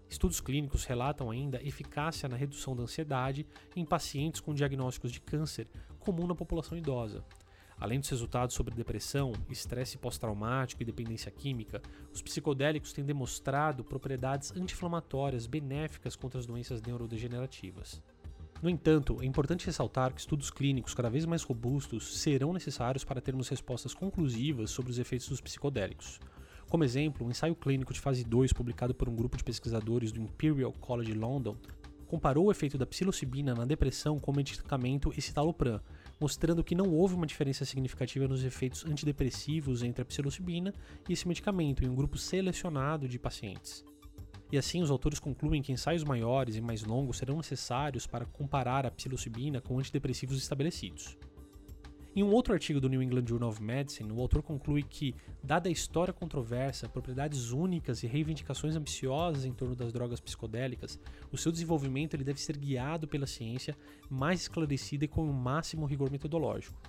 Estudos 0.09 0.39
clínicos 0.39 0.85
relatam 0.85 1.31
ainda 1.31 1.61
eficácia 1.63 2.29
na 2.29 2.37
redução 2.37 2.75
da 2.75 2.83
ansiedade 2.83 3.45
em 3.75 3.85
pacientes 3.85 4.39
com 4.39 4.53
diagnósticos 4.53 5.11
de 5.11 5.19
câncer, 5.19 5.67
comum 5.99 6.27
na 6.27 6.35
população 6.35 6.77
idosa. 6.77 7.23
Além 7.77 7.99
dos 7.99 8.09
resultados 8.09 8.55
sobre 8.55 8.73
depressão, 8.73 9.33
estresse 9.49 9.97
pós-traumático 9.97 10.81
e 10.81 10.85
dependência 10.85 11.29
química, 11.29 11.81
os 12.13 12.21
psicodélicos 12.21 12.93
têm 12.93 13.03
demonstrado 13.03 13.83
propriedades 13.83 14.51
anti-inflamatórias 14.51 15.45
benéficas 15.45 16.15
contra 16.15 16.39
as 16.39 16.45
doenças 16.45 16.81
neurodegenerativas. 16.81 18.01
No 18.61 18.69
entanto, 18.69 19.17
é 19.21 19.25
importante 19.25 19.65
ressaltar 19.65 20.13
que 20.13 20.21
estudos 20.21 20.49
clínicos 20.49 20.93
cada 20.93 21.09
vez 21.09 21.25
mais 21.25 21.43
robustos 21.43 22.17
serão 22.17 22.53
necessários 22.53 23.03
para 23.03 23.21
termos 23.21 23.49
respostas 23.49 23.93
conclusivas 23.93 24.71
sobre 24.71 24.91
os 24.91 24.97
efeitos 24.97 25.27
dos 25.27 25.41
psicodélicos. 25.41 26.19
Como 26.69 26.83
exemplo, 26.83 27.27
um 27.27 27.29
ensaio 27.29 27.55
clínico 27.55 27.93
de 27.93 27.99
fase 27.99 28.23
2 28.23 28.53
publicado 28.53 28.95
por 28.95 29.09
um 29.09 29.15
grupo 29.15 29.37
de 29.37 29.43
pesquisadores 29.43 30.11
do 30.11 30.21
Imperial 30.21 30.71
College 30.73 31.13
London 31.13 31.55
comparou 32.07 32.45
o 32.45 32.51
efeito 32.51 32.77
da 32.77 32.85
psilocibina 32.85 33.53
na 33.53 33.65
depressão 33.65 34.19
com 34.19 34.31
o 34.31 34.35
medicamento 34.35 35.13
escitalopram, 35.17 35.81
mostrando 36.19 36.63
que 36.63 36.75
não 36.75 36.89
houve 36.89 37.15
uma 37.15 37.27
diferença 37.27 37.65
significativa 37.65 38.27
nos 38.27 38.43
efeitos 38.43 38.85
antidepressivos 38.85 39.83
entre 39.83 40.01
a 40.01 40.05
psilocibina 40.05 40.73
e 41.07 41.13
esse 41.13 41.27
medicamento 41.27 41.83
em 41.83 41.89
um 41.89 41.95
grupo 41.95 42.17
selecionado 42.17 43.07
de 43.07 43.19
pacientes. 43.19 43.83
E 44.51 44.57
assim, 44.57 44.81
os 44.81 44.91
autores 44.91 45.19
concluem 45.19 45.61
que 45.61 45.71
ensaios 45.71 46.03
maiores 46.03 46.55
e 46.55 46.61
mais 46.61 46.83
longos 46.83 47.17
serão 47.17 47.37
necessários 47.37 48.05
para 48.05 48.25
comparar 48.25 48.85
a 48.85 48.91
psilocibina 48.91 49.59
com 49.59 49.79
antidepressivos 49.79 50.37
estabelecidos. 50.37 51.17
Em 52.17 52.23
um 52.23 52.31
outro 52.31 52.53
artigo 52.53 52.79
do 52.79 52.87
New 52.87 53.03
England 53.03 53.25
Journal 53.27 53.49
of 53.49 53.61
Medicine, 53.61 54.09
o 54.09 54.21
autor 54.21 54.41
conclui 54.41 54.83
que, 54.83 55.13
dada 55.43 55.67
a 55.67 55.71
história 55.71 56.13
controversa, 56.13 56.87
propriedades 56.87 57.51
únicas 57.51 58.03
e 58.03 58.07
reivindicações 58.07 58.73
ambiciosas 58.73 59.43
em 59.43 59.51
torno 59.51 59.75
das 59.75 59.91
drogas 59.91 60.21
psicodélicas, 60.21 60.97
o 61.29 61.37
seu 61.37 61.51
desenvolvimento 61.51 62.13
ele 62.13 62.23
deve 62.23 62.39
ser 62.39 62.55
guiado 62.55 63.05
pela 63.05 63.27
ciência 63.27 63.75
mais 64.09 64.43
esclarecida 64.43 65.03
e 65.03 65.09
com 65.09 65.29
o 65.29 65.33
máximo 65.33 65.85
rigor 65.85 66.09
metodológico. 66.09 66.79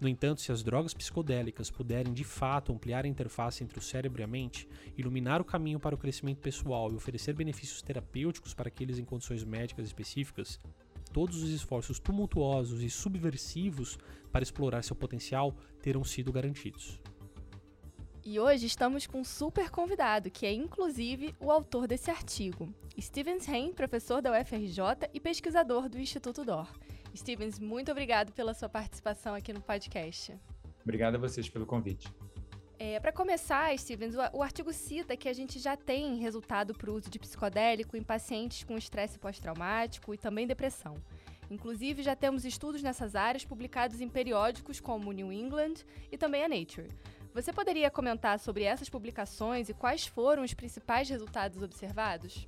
No 0.00 0.08
entanto, 0.08 0.40
se 0.40 0.52
as 0.52 0.62
drogas 0.62 0.94
psicodélicas 0.94 1.68
puderem 1.68 2.12
de 2.12 2.22
fato 2.22 2.72
ampliar 2.72 3.04
a 3.04 3.08
interface 3.08 3.64
entre 3.64 3.80
o 3.80 3.82
cérebro 3.82 4.20
e 4.20 4.24
a 4.24 4.28
mente, 4.28 4.68
iluminar 4.96 5.40
o 5.40 5.44
caminho 5.44 5.80
para 5.80 5.96
o 5.96 5.98
crescimento 5.98 6.38
pessoal 6.38 6.92
e 6.92 6.94
oferecer 6.94 7.32
benefícios 7.32 7.82
terapêuticos 7.82 8.54
para 8.54 8.68
aqueles 8.68 9.00
em 9.00 9.04
condições 9.04 9.42
médicas 9.42 9.84
específicas, 9.84 10.60
todos 11.16 11.42
os 11.42 11.48
esforços 11.48 11.98
tumultuosos 11.98 12.82
e 12.82 12.90
subversivos 12.90 13.96
para 14.30 14.42
explorar 14.42 14.84
seu 14.84 14.94
potencial 14.94 15.56
terão 15.80 16.04
sido 16.04 16.30
garantidos. 16.30 17.00
E 18.22 18.38
hoje 18.38 18.66
estamos 18.66 19.06
com 19.06 19.20
um 19.20 19.24
super 19.24 19.70
convidado, 19.70 20.30
que 20.30 20.44
é 20.44 20.52
inclusive 20.52 21.34
o 21.40 21.50
autor 21.50 21.86
desse 21.86 22.10
artigo, 22.10 22.68
Stevens 23.00 23.48
Hain, 23.48 23.72
professor 23.72 24.20
da 24.20 24.38
UFRJ 24.38 25.08
e 25.14 25.18
pesquisador 25.18 25.88
do 25.88 25.98
Instituto 25.98 26.44
DOR. 26.44 26.70
Stevens, 27.16 27.58
muito 27.58 27.90
obrigado 27.90 28.30
pela 28.32 28.52
sua 28.52 28.68
participação 28.68 29.34
aqui 29.34 29.54
no 29.54 29.62
podcast. 29.62 30.38
Obrigado 30.82 31.14
a 31.14 31.18
vocês 31.18 31.48
pelo 31.48 31.64
convite. 31.64 32.12
É, 32.78 33.00
para 33.00 33.10
começar, 33.10 33.76
Stevens, 33.78 34.14
o, 34.14 34.38
o, 34.38 34.42
artigo 34.42 34.70
cita 34.70 35.16
que 35.16 35.30
a 35.30 35.32
gente 35.32 35.58
já 35.58 35.76
tem 35.76 36.18
resultado 36.18 36.74
para 36.74 36.90
o 36.90 36.94
uso 36.94 37.08
de 37.08 37.18
psicodélico 37.18 37.96
em 37.96 38.02
pacientes 38.02 38.64
com 38.64 38.76
estresse 38.76 39.18
pós-traumático 39.18 40.12
e 40.12 40.18
também 40.18 40.46
depressão. 40.46 41.02
Inclusive, 41.50 42.02
já 42.02 42.14
temos 42.14 42.44
estudos 42.44 42.82
nessas 42.82 43.14
áreas 43.14 43.44
publicados 43.44 44.00
em 44.02 44.08
periódicos 44.08 44.78
como 44.78 45.12
New 45.12 45.32
England 45.32 45.74
e 46.12 46.18
também 46.18 46.44
a 46.44 46.48
Nature. 46.48 46.88
Você 47.32 47.50
poderia 47.50 47.90
comentar 47.90 48.38
sobre 48.38 48.64
essas 48.64 48.90
publicações 48.90 49.68
e 49.70 49.74
quais 49.74 50.06
foram 50.06 50.42
os 50.42 50.52
principais 50.52 51.08
resultados 51.08 51.62
observados? 51.62 52.46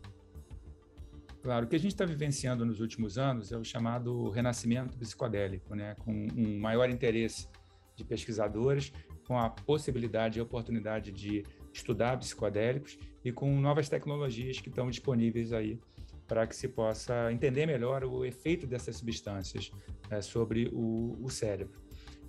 Claro, 1.42 1.64
o 1.64 1.68
que 1.68 1.76
a 1.76 1.78
gente 1.78 1.92
está 1.92 2.04
vivenciando 2.04 2.66
nos 2.66 2.80
últimos 2.80 3.16
anos 3.16 3.50
é 3.52 3.56
o 3.56 3.64
chamado 3.64 4.28
renascimento 4.28 4.98
psicodélico, 4.98 5.74
né? 5.74 5.94
com 6.00 6.12
um 6.12 6.58
maior 6.58 6.90
interesse 6.90 7.48
de 7.94 8.04
pesquisadores 8.04 8.92
com 9.28 9.38
a 9.38 9.50
possibilidade 9.50 10.38
e 10.38 10.42
oportunidade 10.42 11.12
de 11.12 11.44
estudar 11.70 12.18
psicodélicos 12.18 12.98
e 13.22 13.30
com 13.30 13.60
novas 13.60 13.86
tecnologias 13.86 14.58
que 14.58 14.70
estão 14.70 14.88
disponíveis 14.88 15.52
aí 15.52 15.78
para 16.26 16.46
que 16.46 16.56
se 16.56 16.66
possa 16.66 17.30
entender 17.30 17.66
melhor 17.66 18.04
o 18.04 18.24
efeito 18.24 18.66
dessas 18.66 18.96
substâncias 18.96 19.70
é, 20.10 20.22
sobre 20.22 20.70
o, 20.72 21.18
o, 21.22 21.28
cérebro. 21.28 21.78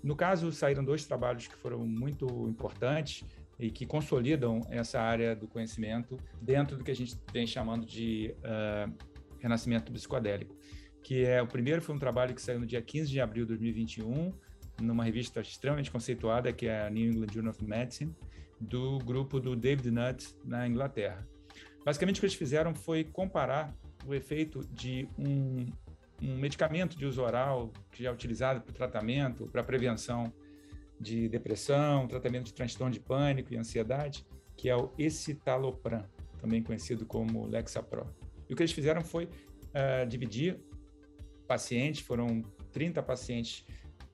No 0.03 0.15
caso, 0.15 0.51
saíram 0.51 0.83
dois 0.83 1.05
trabalhos 1.05 1.47
que 1.47 1.55
foram 1.55 1.85
muito 1.85 2.25
importantes 2.47 3.25
e 3.57 3.71
que 3.71 3.85
consolidam 3.85 4.61
essa 4.69 5.01
área 5.01 5.35
do 5.35 5.47
conhecimento 5.47 6.17
dentro 6.41 6.77
do 6.77 6.83
que 6.83 6.91
a 6.91 6.95
gente 6.95 7.17
vem 7.33 7.47
chamando 7.47 7.85
de 7.85 8.33
uh, 8.39 8.93
renascimento 9.39 9.91
psicodélico, 9.91 10.55
que 11.03 11.25
é 11.25 11.41
o 11.41 11.47
primeiro 11.47 11.81
foi 11.81 11.95
um 11.95 11.99
trabalho 11.99 12.33
que 12.33 12.41
saiu 12.41 12.61
no 12.61 12.65
dia 12.65 12.81
15 12.81 13.09
de 13.09 13.19
abril 13.19 13.43
de 13.43 13.49
2021 13.49 14.33
numa 14.81 15.03
revista 15.03 15.41
extremamente 15.41 15.91
conceituada, 15.91 16.51
que 16.51 16.67
é 16.67 16.86
a 16.86 16.89
New 16.89 17.12
England 17.12 17.33
Journal 17.33 17.51
of 17.51 17.63
Medicine, 17.63 18.15
do 18.59 18.98
grupo 19.00 19.39
do 19.39 19.55
David 19.55 19.91
Nutt 19.91 20.36
na 20.43 20.67
Inglaterra. 20.67 21.27
Basicamente, 21.86 22.17
o 22.17 22.19
que 22.19 22.25
eles 22.25 22.36
fizeram 22.36 22.75
foi 22.75 23.03
comparar 23.03 23.74
o 24.05 24.13
efeito 24.13 24.65
de 24.71 25.07
um, 25.17 25.65
um 26.21 26.38
medicamento 26.38 26.98
de 26.98 27.05
uso 27.05 27.21
oral 27.21 27.71
que 27.91 28.03
já 28.03 28.09
é 28.09 28.13
utilizado 28.13 28.62
para 28.62 28.74
tratamento, 28.74 29.48
para 29.48 29.63
prevenção 29.63 30.31
de 31.00 31.29
depressão, 31.29 32.07
tratamento 32.07 32.45
de 32.45 32.53
transtorno 32.53 32.93
de 32.93 33.00
pânico 33.00 33.53
e 33.53 33.57
ansiedade, 33.57 34.25
que 34.57 34.69
é 34.69 34.75
o 34.75 34.91
escitalopram, 34.98 36.03
também 36.39 36.62
conhecido 36.62 37.05
como 37.05 37.48
Lexapro. 37.48 38.05
E 38.50 38.53
o 38.53 38.55
que 38.55 38.63
eles 38.63 38.74
fizeram 38.74 39.01
foi 39.01 39.25
uh, 39.25 40.05
dividir 40.07 40.59
pacientes, 41.48 42.01
foram 42.01 42.43
30 42.71 43.01
pacientes 43.01 43.65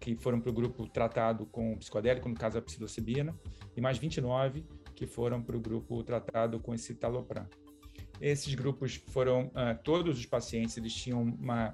que 0.05 0.15
foram 0.15 0.39
para 0.39 0.51
o 0.51 0.53
grupo 0.53 0.87
tratado 0.87 1.47
com 1.47 1.75
psicodélico, 1.77 2.29
no 2.29 2.35
caso 2.35 2.59
a 2.59 2.61
psilocibina, 2.61 3.35
e 3.75 3.81
mais 3.81 3.97
29 3.97 4.63
que 4.93 5.07
foram 5.07 5.41
para 5.41 5.57
o 5.57 5.59
grupo 5.59 6.03
tratado 6.03 6.59
com 6.59 6.75
esse 6.75 6.93
talopram. 6.93 7.47
Esses 8.21 8.53
grupos 8.53 9.01
foram, 9.07 9.47
uh, 9.47 9.75
todos 9.83 10.19
os 10.19 10.25
pacientes, 10.27 10.77
eles 10.77 10.93
tinham 10.93 11.23
uma 11.23 11.73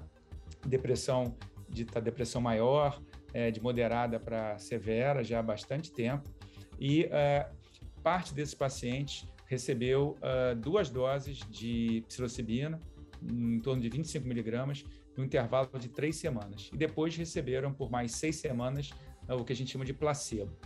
depressão, 0.66 1.36
dita 1.68 2.00
depressão 2.00 2.40
maior, 2.40 3.02
é, 3.34 3.50
de 3.50 3.62
moderada 3.62 4.18
para 4.18 4.58
severa 4.58 5.22
já 5.22 5.38
há 5.38 5.42
bastante 5.42 5.92
tempo, 5.92 6.30
e 6.80 7.04
uh, 7.04 7.54
parte 8.02 8.32
desses 8.32 8.54
pacientes 8.54 9.28
recebeu 9.46 10.16
uh, 10.20 10.56
duas 10.56 10.88
doses 10.88 11.38
de 11.50 12.02
psilocibina, 12.08 12.80
em 13.22 13.60
torno 13.60 13.82
de 13.82 13.90
25 13.90 14.26
miligramas, 14.26 14.84
no 15.16 15.24
intervalo 15.24 15.68
de 15.78 15.88
três 15.88 16.16
semanas. 16.16 16.70
E 16.72 16.76
depois 16.76 17.16
receberam 17.16 17.72
por 17.72 17.90
mais 17.90 18.12
seis 18.12 18.36
semanas 18.36 18.90
uh, 19.28 19.34
o 19.34 19.44
que 19.44 19.52
a 19.52 19.56
gente 19.56 19.70
chama 19.70 19.84
de 19.84 19.92
placebo. 19.92 20.56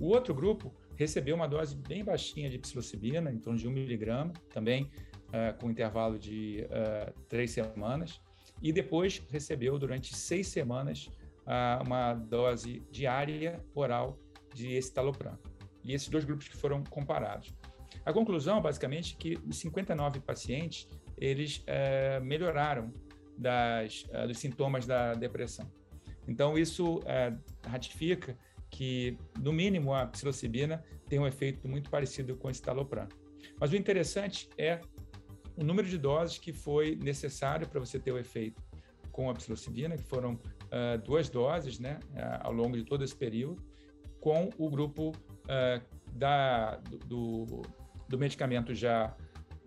O 0.00 0.06
outro 0.06 0.34
grupo 0.34 0.74
recebeu 0.96 1.36
uma 1.36 1.46
dose 1.46 1.76
bem 1.76 2.04
baixinha 2.04 2.50
de 2.50 2.58
psilocibina, 2.58 3.30
em 3.30 3.38
torno 3.38 3.58
de 3.58 3.68
um 3.68 3.70
miligrama, 3.70 4.32
também 4.50 4.84
uh, 4.84 5.58
com 5.60 5.70
intervalo 5.70 6.18
de 6.18 6.66
uh, 6.66 7.12
três 7.28 7.50
semanas, 7.50 8.20
e 8.62 8.72
depois 8.72 9.22
recebeu 9.30 9.78
durante 9.78 10.14
seis 10.14 10.48
semanas 10.48 11.10
uma 11.84 12.14
dose 12.14 12.82
diária 12.90 13.62
oral 13.74 14.18
de 14.54 14.78
escitalopram. 14.78 15.38
E 15.82 15.92
esses 15.92 16.08
dois 16.08 16.24
grupos 16.24 16.48
que 16.48 16.56
foram 16.56 16.82
comparados. 16.84 17.54
A 18.06 18.12
conclusão, 18.14 18.62
basicamente, 18.62 19.14
é 19.14 19.18
que 19.18 19.38
os 19.46 19.58
59 19.58 20.20
pacientes 20.20 20.88
eles 21.16 21.62
é, 21.66 22.20
melhoraram 22.20 22.92
das, 23.36 24.04
uh, 24.04 24.26
dos 24.26 24.38
sintomas 24.38 24.86
da 24.86 25.14
depressão. 25.14 25.70
Então, 26.26 26.56
isso 26.56 26.98
uh, 26.98 27.38
ratifica 27.68 28.36
que, 28.70 29.18
no 29.38 29.52
mínimo, 29.52 29.92
a 29.94 30.06
psilocibina 30.06 30.82
tem 31.08 31.18
um 31.18 31.26
efeito 31.26 31.68
muito 31.68 31.90
parecido 31.90 32.36
com 32.36 32.48
o 32.48 32.50
estalopram. 32.50 33.08
Mas 33.60 33.72
o 33.72 33.76
interessante 33.76 34.48
é 34.56 34.80
o 35.56 35.62
número 35.62 35.86
de 35.86 35.98
doses 35.98 36.38
que 36.38 36.52
foi 36.52 36.96
necessário 36.96 37.68
para 37.68 37.78
você 37.78 37.98
ter 37.98 38.10
o 38.10 38.18
efeito 38.18 38.62
com 39.12 39.30
a 39.30 39.34
psilocibina, 39.34 39.96
que 39.96 40.02
foram 40.02 40.34
uh, 40.34 40.98
duas 41.04 41.28
doses 41.28 41.78
né, 41.78 42.00
ao 42.40 42.52
longo 42.52 42.76
de 42.76 42.84
todo 42.84 43.04
esse 43.04 43.14
período, 43.14 43.62
com 44.20 44.48
o 44.56 44.70
grupo 44.70 45.12
da, 46.14 46.76
do, 47.06 47.62
do 48.08 48.18
medicamento 48.18 48.74
já 48.74 49.14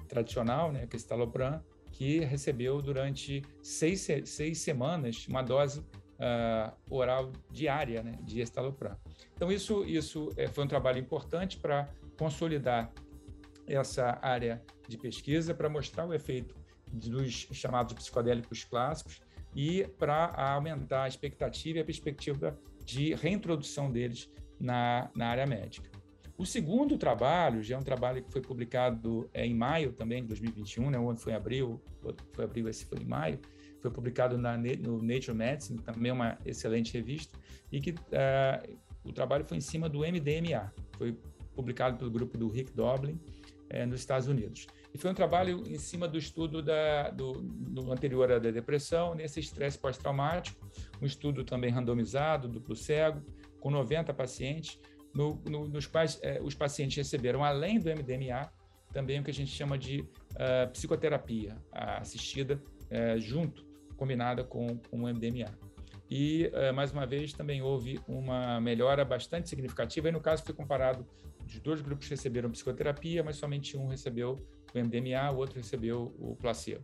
tradicional, 0.07 0.71
né, 0.71 0.87
que 0.87 0.95
é 0.95 0.97
estalopram, 0.97 1.61
que 1.97 2.19
recebeu 2.19 2.79
durante 2.79 3.41
seis, 3.59 4.07
seis 4.25 4.59
semanas 4.59 5.27
uma 5.27 5.41
dose 5.41 5.79
uh, 5.79 6.71
oral 6.91 7.31
diária 7.49 8.03
né, 8.03 8.19
de 8.21 8.39
estalopram. 8.39 8.95
Então, 9.33 9.51
isso, 9.51 9.83
isso 9.83 10.29
é, 10.37 10.47
foi 10.47 10.63
um 10.63 10.67
trabalho 10.67 10.99
importante 10.99 11.57
para 11.57 11.89
consolidar 12.15 12.93
essa 13.65 14.19
área 14.21 14.63
de 14.87 14.95
pesquisa, 14.95 15.55
para 15.55 15.67
mostrar 15.69 16.05
o 16.05 16.13
efeito 16.13 16.55
dos 16.85 17.47
chamados 17.51 17.95
psicodélicos 17.95 18.63
clássicos 18.63 19.19
e 19.55 19.87
para 19.97 20.27
aumentar 20.53 21.05
a 21.05 21.07
expectativa 21.07 21.79
e 21.79 21.81
a 21.81 21.85
perspectiva 21.85 22.55
de 22.85 23.15
reintrodução 23.15 23.91
deles 23.91 24.31
na, 24.59 25.09
na 25.15 25.29
área 25.29 25.47
médica. 25.47 25.89
O 26.37 26.45
segundo 26.45 26.97
trabalho 26.97 27.63
já 27.63 27.75
é 27.75 27.79
um 27.79 27.83
trabalho 27.83 28.21
que 28.21 28.31
foi 28.31 28.41
publicado 28.41 29.27
é, 29.33 29.45
em 29.45 29.55
maio 29.55 29.91
também 29.91 30.21
de 30.21 30.27
2021, 30.27 30.91
né? 30.91 30.99
O 30.99 31.09
ano 31.09 31.17
foi 31.17 31.33
em 31.33 31.35
abril, 31.35 31.81
foi 32.31 32.45
abril, 32.45 32.69
esse 32.69 32.85
foi 32.85 32.99
em 32.99 33.05
maio. 33.05 33.39
Foi 33.81 33.89
publicado 33.89 34.37
na, 34.37 34.55
no 34.55 35.01
Nature 35.01 35.33
Medicine, 35.33 35.79
também 35.79 36.11
uma 36.11 36.37
excelente 36.45 36.93
revista, 36.93 37.37
e 37.71 37.79
que 37.79 37.91
uh, 37.91 38.77
o 39.03 39.11
trabalho 39.11 39.45
foi 39.45 39.57
em 39.57 39.61
cima 39.61 39.89
do 39.89 39.99
MDMA. 39.99 40.71
Foi 40.97 41.17
publicado 41.55 41.97
pelo 41.97 42.11
grupo 42.11 42.37
do 42.37 42.47
Rick 42.49 42.71
Doblin 42.71 43.19
é, 43.69 43.85
nos 43.85 43.99
Estados 43.99 44.27
Unidos. 44.27 44.67
E 44.93 44.97
foi 44.97 45.09
um 45.09 45.15
trabalho 45.15 45.63
em 45.67 45.77
cima 45.77 46.07
do 46.07 46.17
estudo 46.17 46.61
da, 46.61 47.09
do, 47.09 47.33
do 47.33 47.91
anterior 47.91 48.31
à 48.31 48.39
da 48.39 48.51
depressão, 48.51 49.15
nesse 49.15 49.39
estresse 49.39 49.77
pós-traumático, 49.77 50.63
um 51.01 51.05
estudo 51.05 51.43
também 51.43 51.71
randomizado, 51.71 52.47
duplo 52.47 52.75
cego, 52.75 53.21
com 53.59 53.71
90 53.71 54.13
pacientes, 54.13 54.79
no, 55.17 55.41
no, 55.49 55.67
nos 55.67 55.89
eh, 56.21 56.39
os 56.43 56.53
pacientes 56.53 56.95
receberam, 56.95 57.43
além 57.43 57.79
do 57.79 57.89
MDMA, 57.89 58.51
também 58.93 59.19
o 59.19 59.23
que 59.23 59.31
a 59.31 59.33
gente 59.33 59.51
chama 59.51 59.75
de 59.75 60.01
uh, 60.01 60.69
psicoterapia 60.71 61.57
assistida 61.71 62.61
uh, 62.91 63.19
junto, 63.19 63.65
combinada 63.95 64.43
com, 64.43 64.77
com 64.77 65.03
o 65.03 65.07
MDMA. 65.07 65.57
E, 66.09 66.51
uh, 66.53 66.73
mais 66.73 66.91
uma 66.91 67.05
vez, 67.07 67.33
também 67.33 67.63
houve 67.63 67.99
uma 68.07 68.61
melhora 68.61 69.03
bastante 69.03 69.49
significativa, 69.49 70.07
e 70.07 70.11
no 70.11 70.21
caso 70.21 70.43
foi 70.43 70.53
comparado, 70.53 71.05
os 71.43 71.59
dois 71.59 71.81
grupos 71.81 72.07
receberam 72.07 72.51
psicoterapia, 72.51 73.23
mas 73.23 73.37
somente 73.37 73.75
um 73.75 73.87
recebeu 73.87 74.47
o 74.73 74.79
MDMA, 74.79 75.31
o 75.31 75.37
outro 75.37 75.57
recebeu 75.57 76.15
o 76.19 76.35
placebo. 76.35 76.83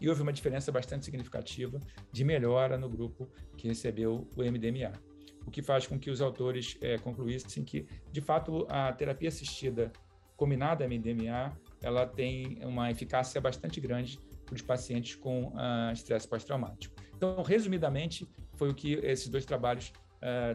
e 0.00 0.08
houve 0.08 0.20
uma 0.20 0.32
diferença 0.32 0.70
bastante 0.70 1.04
significativa 1.04 1.80
de 2.12 2.24
melhora 2.24 2.76
no 2.76 2.88
grupo 2.88 3.30
que 3.56 3.68
recebeu 3.68 4.28
o 4.36 4.42
MDMA 4.42 5.07
o 5.48 5.50
que 5.50 5.62
faz 5.62 5.86
com 5.86 5.98
que 5.98 6.10
os 6.10 6.20
autores 6.20 6.76
é, 6.80 6.98
concluíssem 6.98 7.64
que, 7.64 7.86
de 8.12 8.20
fato, 8.20 8.66
a 8.68 8.92
terapia 8.92 9.28
assistida 9.28 9.90
combinada 10.36 10.86
MDMA 10.86 11.56
ela 11.82 12.06
tem 12.06 12.58
uma 12.64 12.90
eficácia 12.90 13.40
bastante 13.40 13.80
grande 13.80 14.18
para 14.44 14.54
os 14.54 14.62
pacientes 14.62 15.14
com 15.14 15.48
uh, 15.48 15.92
estresse 15.92 16.28
pós-traumático. 16.28 16.94
Então, 17.16 17.42
resumidamente, 17.42 18.28
foi 18.54 18.70
o 18.70 18.74
que 18.74 18.94
esses 18.94 19.28
dois 19.28 19.44
trabalhos 19.44 19.92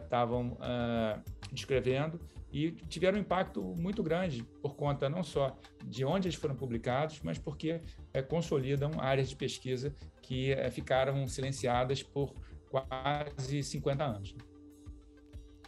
estavam 0.03 0.53
uh, 0.53 1.17
uh, 1.17 1.23
descrevendo 1.51 2.19
e 2.53 2.71
tiveram 2.87 3.17
um 3.17 3.21
impacto 3.21 3.61
muito 3.79 4.03
grande 4.03 4.43
por 4.61 4.75
conta 4.75 5.09
não 5.09 5.23
só 5.23 5.57
de 5.83 6.05
onde 6.05 6.27
eles 6.27 6.37
foram 6.37 6.55
publicados, 6.55 7.19
mas 7.23 7.39
porque 7.39 7.81
eh, 8.13 8.21
consolidam 8.21 8.91
áreas 8.99 9.29
de 9.29 9.35
pesquisa 9.35 9.95
que 10.21 10.51
eh, 10.51 10.69
ficaram 10.69 11.27
silenciadas 11.27 12.03
por 12.03 12.31
quase 12.69 13.63
50 13.63 14.03
anos. 14.03 14.35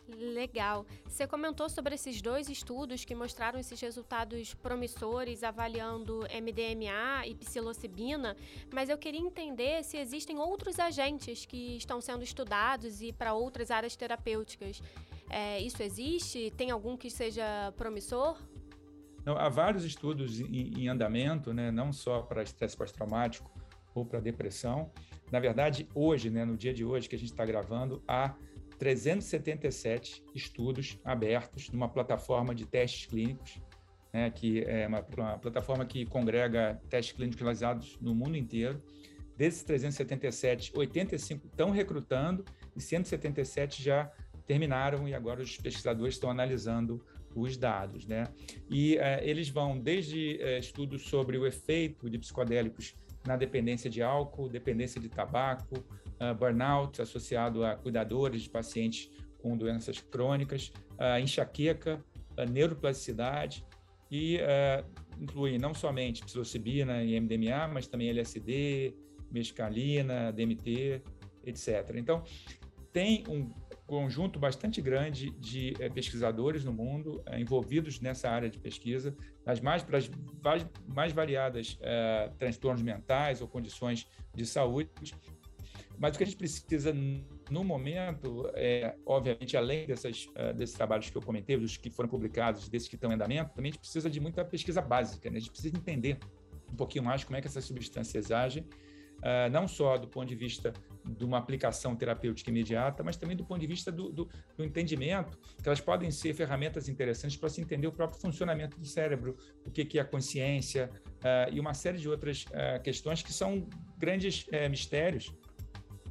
Legal. 0.08 0.86
Você 1.06 1.26
comentou 1.26 1.68
sobre 1.68 1.96
esses 1.96 2.22
dois 2.22 2.48
estudos 2.48 3.04
que 3.04 3.16
mostraram 3.16 3.60
esses 3.60 3.80
resultados 3.80 4.54
promissores 4.54 5.44
avaliando 5.44 6.20
MDMA 6.22 7.26
e 7.26 7.34
psilocibina, 7.34 8.38
mas 8.72 8.90
eu 8.90 8.98
queria 8.98 9.20
entender 9.20 9.84
se 9.84 9.98
existem 9.98 10.38
outros 10.38 10.80
agentes 10.80 11.46
que 11.46 11.76
estão 11.76 12.00
sendo 12.00 12.24
estudados 12.24 13.02
e 13.02 13.12
para 13.12 13.34
outras 13.34 13.72
áreas 13.72 13.96
terapêuticas. 13.96 14.80
É, 15.28 15.60
isso 15.60 15.82
existe? 15.82 16.52
Tem 16.56 16.70
algum 16.70 16.96
que 16.96 17.10
seja 17.10 17.74
promissor? 17.76 18.38
Não, 19.26 19.36
há 19.36 19.50
vários 19.50 19.84
estudos 19.84 20.40
em, 20.40 20.84
em 20.84 20.88
andamento, 20.88 21.52
né, 21.52 21.72
não 21.72 21.92
só 21.92 22.22
para 22.22 22.44
estresse 22.44 22.78
pós-traumático 22.78 23.52
ou 23.96 24.06
para 24.06 24.20
depressão. 24.20 24.92
Na 25.32 25.40
verdade, 25.40 25.90
hoje, 25.96 26.30
né, 26.30 26.46
no 26.46 26.56
dia 26.56 26.74
de 26.74 26.86
hoje 26.86 27.10
que 27.10 27.16
a 27.16 27.20
gente 27.20 27.32
está 27.32 27.44
gravando, 27.44 28.04
há 28.08 28.36
377 28.78 30.24
estudos 30.34 31.00
abertos 31.04 31.70
numa 31.70 31.90
plataforma 31.90 32.54
de 32.54 32.66
testes 32.66 33.06
clínicos, 33.06 33.60
né, 34.14 34.30
que 34.30 34.62
é 34.62 34.88
uma, 34.88 35.06
uma, 35.18 35.38
plataforma 35.38 35.86
que 35.86 36.06
congrega 36.06 36.82
testes 36.90 37.16
clínicos 37.16 37.42
realizados 37.42 37.98
no 38.00 38.14
mundo 38.14 38.38
inteiro. 38.38 38.82
Desses 39.38 39.64
377, 39.64 40.72
85 40.76 41.48
estão 41.48 41.72
recrutando 41.72 42.46
e 42.76 42.82
177 42.82 43.84
já 43.84 44.10
terminaram 44.46 45.08
e 45.08 45.14
agora 45.14 45.42
os 45.42 45.58
pesquisadores 45.58 46.16
estão 46.16 46.30
analisando 46.30 47.04
os 47.36 47.58
dados, 47.58 48.06
né? 48.06 48.24
E 48.70 48.98
é, 48.98 49.28
eles 49.28 49.50
vão 49.50 49.78
desde 49.78 50.42
é, 50.42 50.58
estudos 50.58 51.10
sobre 51.10 51.38
o 51.38 51.46
efeito 51.46 52.10
de 52.10 52.18
psicodélicos 52.18 52.96
na 53.26 53.36
dependência 53.36 53.90
de 53.90 54.02
álcool, 54.02 54.48
dependência 54.48 55.00
de 55.00 55.10
tabaco, 55.10 55.76
uh, 55.78 56.34
burnout 56.36 57.02
associado 57.02 57.66
a 57.66 57.76
cuidadores 57.76 58.42
de 58.44 58.50
pacientes 58.50 59.10
com 59.42 59.58
doenças 59.58 60.00
crônicas, 60.00 60.72
uh, 60.94 61.20
enxaqueca, 61.20 62.04
uh, 62.38 62.50
neuroplasticidade 62.50 63.66
e 64.12 64.40
inclui 65.20 65.58
não 65.58 65.74
somente 65.74 66.24
psilocibina 66.24 67.04
e 67.04 67.20
MDMA, 67.20 67.68
mas 67.68 67.88
também 67.88 68.10
LSD, 68.10 68.96
mescalina, 69.32 70.32
DMT, 70.32 71.02
etc. 71.44 71.92
Então, 71.96 72.24
tem 72.94 73.24
um 73.28 73.50
conjunto 73.86 74.40
bastante 74.40 74.82
grande 74.82 75.30
de 75.32 75.74
é, 75.80 75.90
pesquisadores 75.90 76.64
no 76.66 76.74
mundo 76.74 77.22
é, 77.26 77.40
envolvidos 77.40 78.00
nessa 78.00 78.30
área 78.30 78.50
de 78.50 78.58
pesquisa, 78.58 79.16
nas 79.46 79.62
mais, 79.62 79.84
pras, 79.84 80.10
mais, 80.44 80.66
mais 80.88 81.14
variadas 81.14 81.78
é, 81.82 82.32
transtornos 82.38 82.82
mentais 82.82 83.42
ou 83.42 83.48
condições 83.48 84.08
de 84.34 84.46
saúde. 84.46 84.90
Mas 85.98 86.16
o 86.16 86.18
que 86.18 86.24
a 86.24 86.28
gente 86.28 86.38
precisa 86.38 86.94
no 87.50 87.64
momento, 87.64 88.52
é, 88.54 88.96
obviamente, 89.06 89.56
além 89.56 89.88
dessas, 89.88 90.28
desses 90.58 90.76
trabalhos 90.76 91.10
que 91.10 91.18
eu 91.18 91.22
comentei, 91.22 91.56
dos 91.56 91.78
que 91.78 91.90
foram 91.90 92.10
publicados, 92.10 92.68
desses 92.68 92.90
que 92.90 92.96
estão 92.96 93.12
em 93.12 93.14
andamento, 93.14 93.54
também 93.56 93.70
a 93.70 93.72
gente 93.72 93.80
precisa 93.80 94.10
de 94.10 94.20
muita 94.20 94.44
pesquisa 94.44 94.82
básica, 94.82 95.30
né? 95.30 95.38
a 95.38 95.40
gente 95.40 95.52
precisa 95.52 95.78
entender 95.78 96.20
um 96.70 96.76
pouquinho 96.76 97.06
mais 97.06 97.24
como 97.24 97.38
é 97.38 97.42
que 97.42 97.48
essas 97.48 97.64
substâncias 97.64 98.30
agem, 98.30 98.64
uh, 98.64 99.50
não 99.50 99.70
só 99.70 99.98
do 99.98 100.08
ponto 100.08 100.28
de 100.28 100.36
vista 100.36 100.74
de 101.08 101.24
uma 101.24 101.38
aplicação 101.38 101.96
terapêutica 101.96 102.50
imediata, 102.50 103.04
mas 103.04 103.18
também 103.18 103.36
do 103.36 103.46
ponto 103.46 103.60
de 103.60 103.68
vista 103.68 103.92
do, 103.92 104.12
do, 104.12 104.30
do 104.58 104.64
entendimento, 104.64 105.38
que 105.62 105.68
elas 105.68 105.82
podem 105.82 106.10
ser 106.12 106.34
ferramentas 106.34 106.90
interessantes 106.90 107.38
para 107.38 107.50
se 107.50 107.62
entender 107.62 107.88
o 107.88 107.92
próprio 107.92 108.20
funcionamento 108.20 108.80
do 108.80 108.86
cérebro, 108.86 109.38
o 109.66 109.72
que, 109.72 109.86
que 109.86 110.00
é 110.00 110.02
a 110.02 110.06
consciência 110.06 110.90
uh, 111.20 111.54
e 111.54 111.60
uma 111.60 111.74
série 111.74 111.98
de 111.98 112.10
outras 112.10 112.44
uh, 112.46 112.82
questões 112.84 113.22
que 113.22 113.32
são 113.32 113.68
grandes 113.98 114.46
uh, 114.48 114.70
mistérios, 114.70 115.34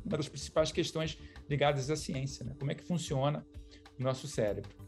uma 0.04 0.16
das 0.16 0.28
principais 0.28 0.70
questões 0.70 1.18
ligadas 1.48 1.90
à 1.90 1.96
ciência, 1.96 2.44
né? 2.44 2.54
como 2.58 2.70
é 2.70 2.74
que 2.74 2.84
funciona 2.84 3.44
o 3.98 4.02
nosso 4.02 4.26
cérebro. 4.26 4.84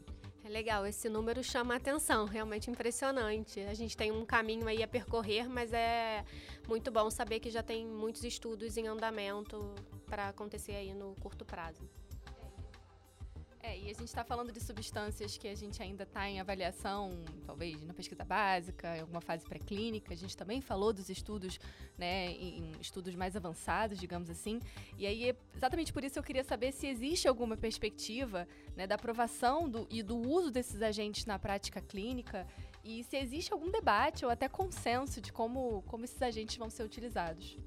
É 0.47 0.49
legal, 0.49 0.85
esse 0.85 1.09
número 1.09 1.43
chama 1.43 1.73
a 1.73 1.77
atenção, 1.77 2.23
realmente 2.23 2.71
impressionante. 2.71 3.59
A 3.59 3.73
gente 3.73 3.97
tem 3.97 4.13
um 4.13 4.25
caminho 4.25 4.65
aí 4.65 4.81
a 4.81 4.87
percorrer, 4.87 5.49
mas 5.49 5.73
é 5.73 6.23
muito 6.69 6.89
bom 6.89 7.09
saber 7.09 7.41
que 7.41 7.49
já 7.49 7.61
tem 7.61 7.85
muitos 7.85 8.23
estudos 8.23 8.77
em 8.77 8.87
andamento 8.87 9.75
para 10.07 10.29
acontecer 10.29 10.73
aí 10.73 10.93
no 10.93 11.15
curto 11.15 11.45
prazo. 11.45 11.87
É, 13.67 13.77
e 13.77 13.89
a 13.89 13.93
gente 13.93 14.05
está 14.05 14.23
falando 14.23 14.49
de 14.49 14.61
substâncias 14.61 15.37
que 15.37 15.45
a 15.45 15.53
gente 15.53 15.83
ainda 15.83 16.03
está 16.03 16.29
em 16.29 16.39
avaliação, 16.39 17.11
talvez 17.45 17.81
na 17.83 17.93
pesquisa 17.93 18.23
básica, 18.23 18.95
em 18.95 19.01
alguma 19.01 19.19
fase 19.19 19.43
pré-clínica. 19.45 20.13
A 20.13 20.15
gente 20.15 20.37
também 20.37 20.61
falou 20.61 20.93
dos 20.93 21.09
estudos, 21.09 21.59
né, 21.97 22.31
em 22.31 22.71
estudos 22.79 23.13
mais 23.13 23.35
avançados, 23.35 23.99
digamos 23.99 24.29
assim. 24.29 24.61
E 24.97 25.05
aí, 25.05 25.35
exatamente 25.53 25.91
por 25.91 26.01
isso 26.01 26.17
eu 26.17 26.23
queria 26.23 26.45
saber 26.45 26.71
se 26.71 26.87
existe 26.87 27.27
alguma 27.27 27.57
perspectiva 27.57 28.47
né, 28.73 28.87
da 28.87 28.95
aprovação 28.95 29.67
do, 29.67 29.85
e 29.89 30.01
do 30.01 30.15
uso 30.15 30.49
desses 30.49 30.81
agentes 30.81 31.25
na 31.25 31.37
prática 31.37 31.81
clínica 31.81 32.47
e 32.85 33.03
se 33.03 33.17
existe 33.17 33.51
algum 33.51 33.69
debate 33.69 34.23
ou 34.23 34.31
até 34.31 34.47
consenso 34.47 35.19
de 35.19 35.33
como, 35.33 35.81
como 35.87 36.05
esses 36.05 36.21
agentes 36.21 36.55
vão 36.55 36.69
ser 36.69 36.83
utilizados. 36.83 37.57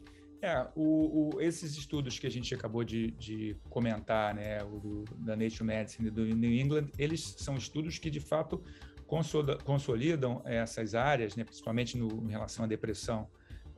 É, 0.42 0.66
o, 0.74 1.34
o, 1.34 1.40
esses 1.40 1.76
estudos 1.76 2.18
que 2.18 2.26
a 2.26 2.30
gente 2.30 2.54
acabou 2.54 2.82
de, 2.82 3.10
de 3.12 3.56
comentar, 3.68 4.34
né, 4.34 4.62
o 4.64 4.78
do, 4.78 5.04
da 5.18 5.36
Nature 5.36 5.64
Medicine 5.64 6.08
e 6.08 6.10
do 6.10 6.24
New 6.24 6.50
England, 6.50 6.86
eles 6.98 7.34
são 7.38 7.56
estudos 7.56 7.98
que 7.98 8.08
de 8.08 8.20
fato 8.20 8.62
consolidam 9.64 10.40
essas 10.44 10.94
áreas, 10.94 11.36
né, 11.36 11.44
principalmente 11.44 11.98
no, 11.98 12.24
em 12.24 12.30
relação 12.30 12.64
à 12.64 12.68
depressão, 12.68 13.28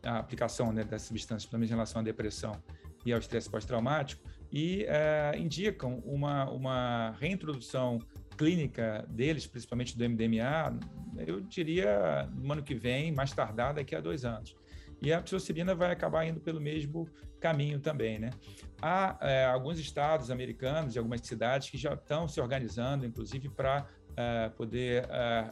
a 0.03 0.18
aplicação 0.18 0.72
né, 0.72 0.85
das 0.85 1.03
substâncias, 1.03 1.44
principalmente 1.44 1.70
em 1.70 1.75
relação 1.75 2.01
à 2.01 2.05
depressão 2.05 2.62
e 3.05 3.12
ao 3.12 3.18
estresse 3.18 3.51
pós-traumático, 3.51 4.22
e 4.53 4.85
é, 4.85 5.33
indicam 5.37 5.98
uma, 6.05 6.48
uma 6.48 7.11
reintrodução 7.18 7.98
clínica 8.37 9.05
deles, 9.09 9.46
principalmente 9.46 9.98
do 9.98 10.09
MDMA, 10.09 10.79
eu 11.27 11.40
diria 11.40 12.29
no 12.35 12.53
ano 12.53 12.62
que 12.62 12.75
vem, 12.75 13.11
mais 13.11 13.33
tardar 13.33 13.75
daqui 13.75 13.96
a 13.96 14.01
dois 14.01 14.25
anos 14.25 14.62
e 15.02 15.12
a 15.12 15.20
psilocibina 15.20 15.74
vai 15.74 15.90
acabar 15.90 16.24
indo 16.24 16.40
pelo 16.40 16.60
mesmo 16.60 17.08
caminho 17.40 17.80
também, 17.80 18.20
né? 18.20 18.30
Há 18.80 19.18
é, 19.20 19.44
alguns 19.44 19.78
estados 19.78 20.30
americanos 20.30 20.94
e 20.94 20.98
algumas 20.98 21.20
cidades 21.22 21.68
que 21.68 21.76
já 21.76 21.94
estão 21.94 22.28
se 22.28 22.40
organizando, 22.40 23.04
inclusive, 23.04 23.48
para 23.48 23.84
é, 24.16 24.48
poder 24.50 25.08
é, 25.10 25.50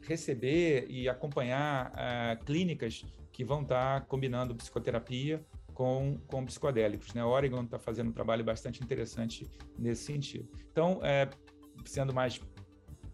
receber 0.00 0.86
e 0.88 1.10
acompanhar 1.10 1.92
é, 1.94 2.36
clínicas 2.36 3.04
que 3.30 3.44
vão 3.44 3.62
estar 3.62 4.00
tá 4.00 4.06
combinando 4.06 4.54
psicoterapia 4.54 5.44
com, 5.74 6.18
com 6.26 6.44
psicodélicos. 6.46 7.12
Né? 7.12 7.22
Oregon 7.22 7.62
está 7.64 7.78
fazendo 7.78 8.08
um 8.08 8.12
trabalho 8.12 8.42
bastante 8.42 8.82
interessante 8.82 9.46
nesse 9.78 10.04
sentido. 10.04 10.48
Então, 10.72 11.00
sendo 11.84 12.14
mais 12.14 12.40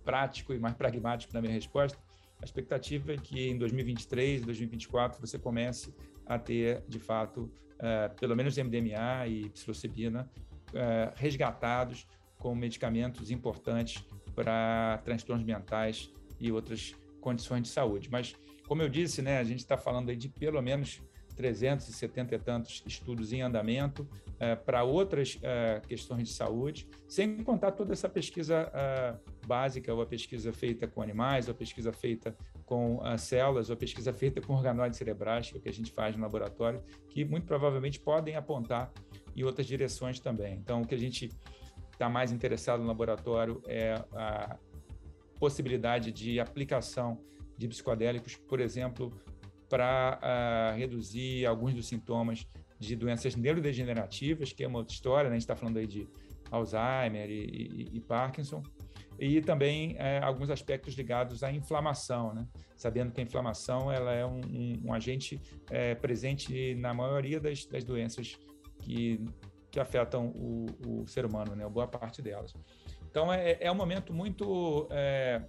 prático 0.04 0.54
e 0.54 0.58
mais 0.58 0.74
pragmático 0.74 1.34
na 1.34 1.40
minha 1.40 1.52
resposta, 1.52 1.98
a 2.40 2.44
expectativa 2.44 3.12
é 3.12 3.16
que 3.16 3.48
em 3.48 3.58
2023, 3.58 4.42
2024, 4.42 5.20
você 5.20 5.38
comece 5.38 5.94
a 6.26 6.38
ter, 6.38 6.82
de 6.88 6.98
fato, 6.98 7.50
uh, 7.76 8.14
pelo 8.18 8.36
menos 8.36 8.56
MDMA 8.56 9.26
e 9.26 9.48
psilocibina 9.50 10.30
uh, 10.70 11.12
resgatados 11.14 12.06
como 12.38 12.54
medicamentos 12.56 13.30
importantes 13.30 14.04
para 14.34 15.00
transtornos 15.04 15.44
mentais 15.44 16.12
e 16.38 16.52
outras 16.52 16.94
condições 17.20 17.62
de 17.62 17.68
saúde. 17.68 18.10
Mas, 18.10 18.36
como 18.68 18.82
eu 18.82 18.88
disse, 18.88 19.22
né, 19.22 19.38
a 19.38 19.44
gente 19.44 19.60
está 19.60 19.78
falando 19.78 20.10
aí 20.10 20.16
de 20.16 20.28
pelo 20.28 20.60
menos 20.60 21.00
370 21.36 22.34
e 22.34 22.38
tantos 22.38 22.82
estudos 22.86 23.32
em 23.32 23.40
andamento 23.40 24.02
uh, 24.02 24.62
para 24.64 24.82
outras 24.84 25.38
questões 25.88 26.28
de 26.28 26.34
saúde, 26.34 26.86
sem 27.08 27.42
contar 27.42 27.72
toda 27.72 27.92
essa 27.92 28.08
pesquisa 28.08 28.70
básica, 29.46 29.92
ou 29.94 30.02
a 30.02 30.06
pesquisa 30.06 30.52
feita 30.52 30.86
com 30.86 31.00
animais, 31.00 31.48
ou 31.48 31.52
a 31.52 31.56
pesquisa 31.56 31.92
feita 31.92 32.36
com 32.64 33.00
células, 33.16 33.70
ou 33.70 33.74
a 33.74 33.76
pesquisa 33.76 34.12
feita 34.12 34.40
com 34.40 34.54
organoides 34.54 34.98
cerebrais, 34.98 35.50
que 35.50 35.56
é 35.56 35.58
o 35.58 35.62
que 35.62 35.68
a 35.68 35.72
gente 35.72 35.92
faz 35.92 36.16
no 36.16 36.22
laboratório, 36.22 36.82
que 37.08 37.24
muito 37.24 37.46
provavelmente 37.46 38.00
podem 38.00 38.36
apontar 38.36 38.92
em 39.34 39.44
outras 39.44 39.66
direções 39.66 40.18
também. 40.18 40.54
Então, 40.54 40.82
o 40.82 40.86
que 40.86 40.94
a 40.94 40.98
gente 40.98 41.30
está 41.92 42.08
mais 42.08 42.32
interessado 42.32 42.80
no 42.80 42.86
laboratório 42.86 43.62
é 43.66 43.94
a 44.14 44.58
possibilidade 45.38 46.12
de 46.12 46.40
aplicação 46.40 47.20
de 47.56 47.68
psicodélicos, 47.68 48.36
por 48.36 48.60
exemplo, 48.60 49.10
para 49.68 50.20
uh, 50.22 50.76
reduzir 50.76 51.46
alguns 51.46 51.74
dos 51.74 51.86
sintomas 51.86 52.46
de 52.78 52.94
doenças 52.94 53.34
neurodegenerativas, 53.34 54.52
que 54.52 54.62
é 54.62 54.68
uma 54.68 54.78
outra 54.78 54.94
história, 54.94 55.30
né? 55.30 55.36
a 55.36 55.38
gente 55.38 55.42
está 55.42 55.56
falando 55.56 55.78
aí 55.78 55.86
de 55.86 56.06
Alzheimer 56.50 57.30
e, 57.30 57.42
e, 57.42 57.96
e 57.96 58.00
Parkinson, 58.00 58.62
e 59.18 59.40
também 59.40 59.96
é, 59.98 60.18
alguns 60.18 60.50
aspectos 60.50 60.94
ligados 60.94 61.42
à 61.42 61.50
inflamação, 61.50 62.34
né? 62.34 62.46
sabendo 62.76 63.12
que 63.12 63.20
a 63.20 63.24
inflamação 63.24 63.90
ela 63.90 64.12
é 64.12 64.24
um, 64.26 64.40
um, 64.40 64.82
um 64.86 64.92
agente 64.92 65.40
é, 65.70 65.94
presente 65.94 66.74
na 66.74 66.92
maioria 66.92 67.40
das, 67.40 67.64
das 67.66 67.84
doenças 67.84 68.38
que, 68.80 69.20
que 69.70 69.80
afetam 69.80 70.28
o, 70.28 70.66
o, 70.86 71.06
ser 71.06 71.24
humano, 71.24 71.56
né? 71.56 71.66
boa 71.68 71.86
parte 71.86 72.20
delas. 72.20 72.52
Então 73.10 73.32
é, 73.32 73.56
é 73.60 73.72
um 73.72 73.74
momento 73.74 74.12
muito 74.12 74.86
é, 74.90 75.42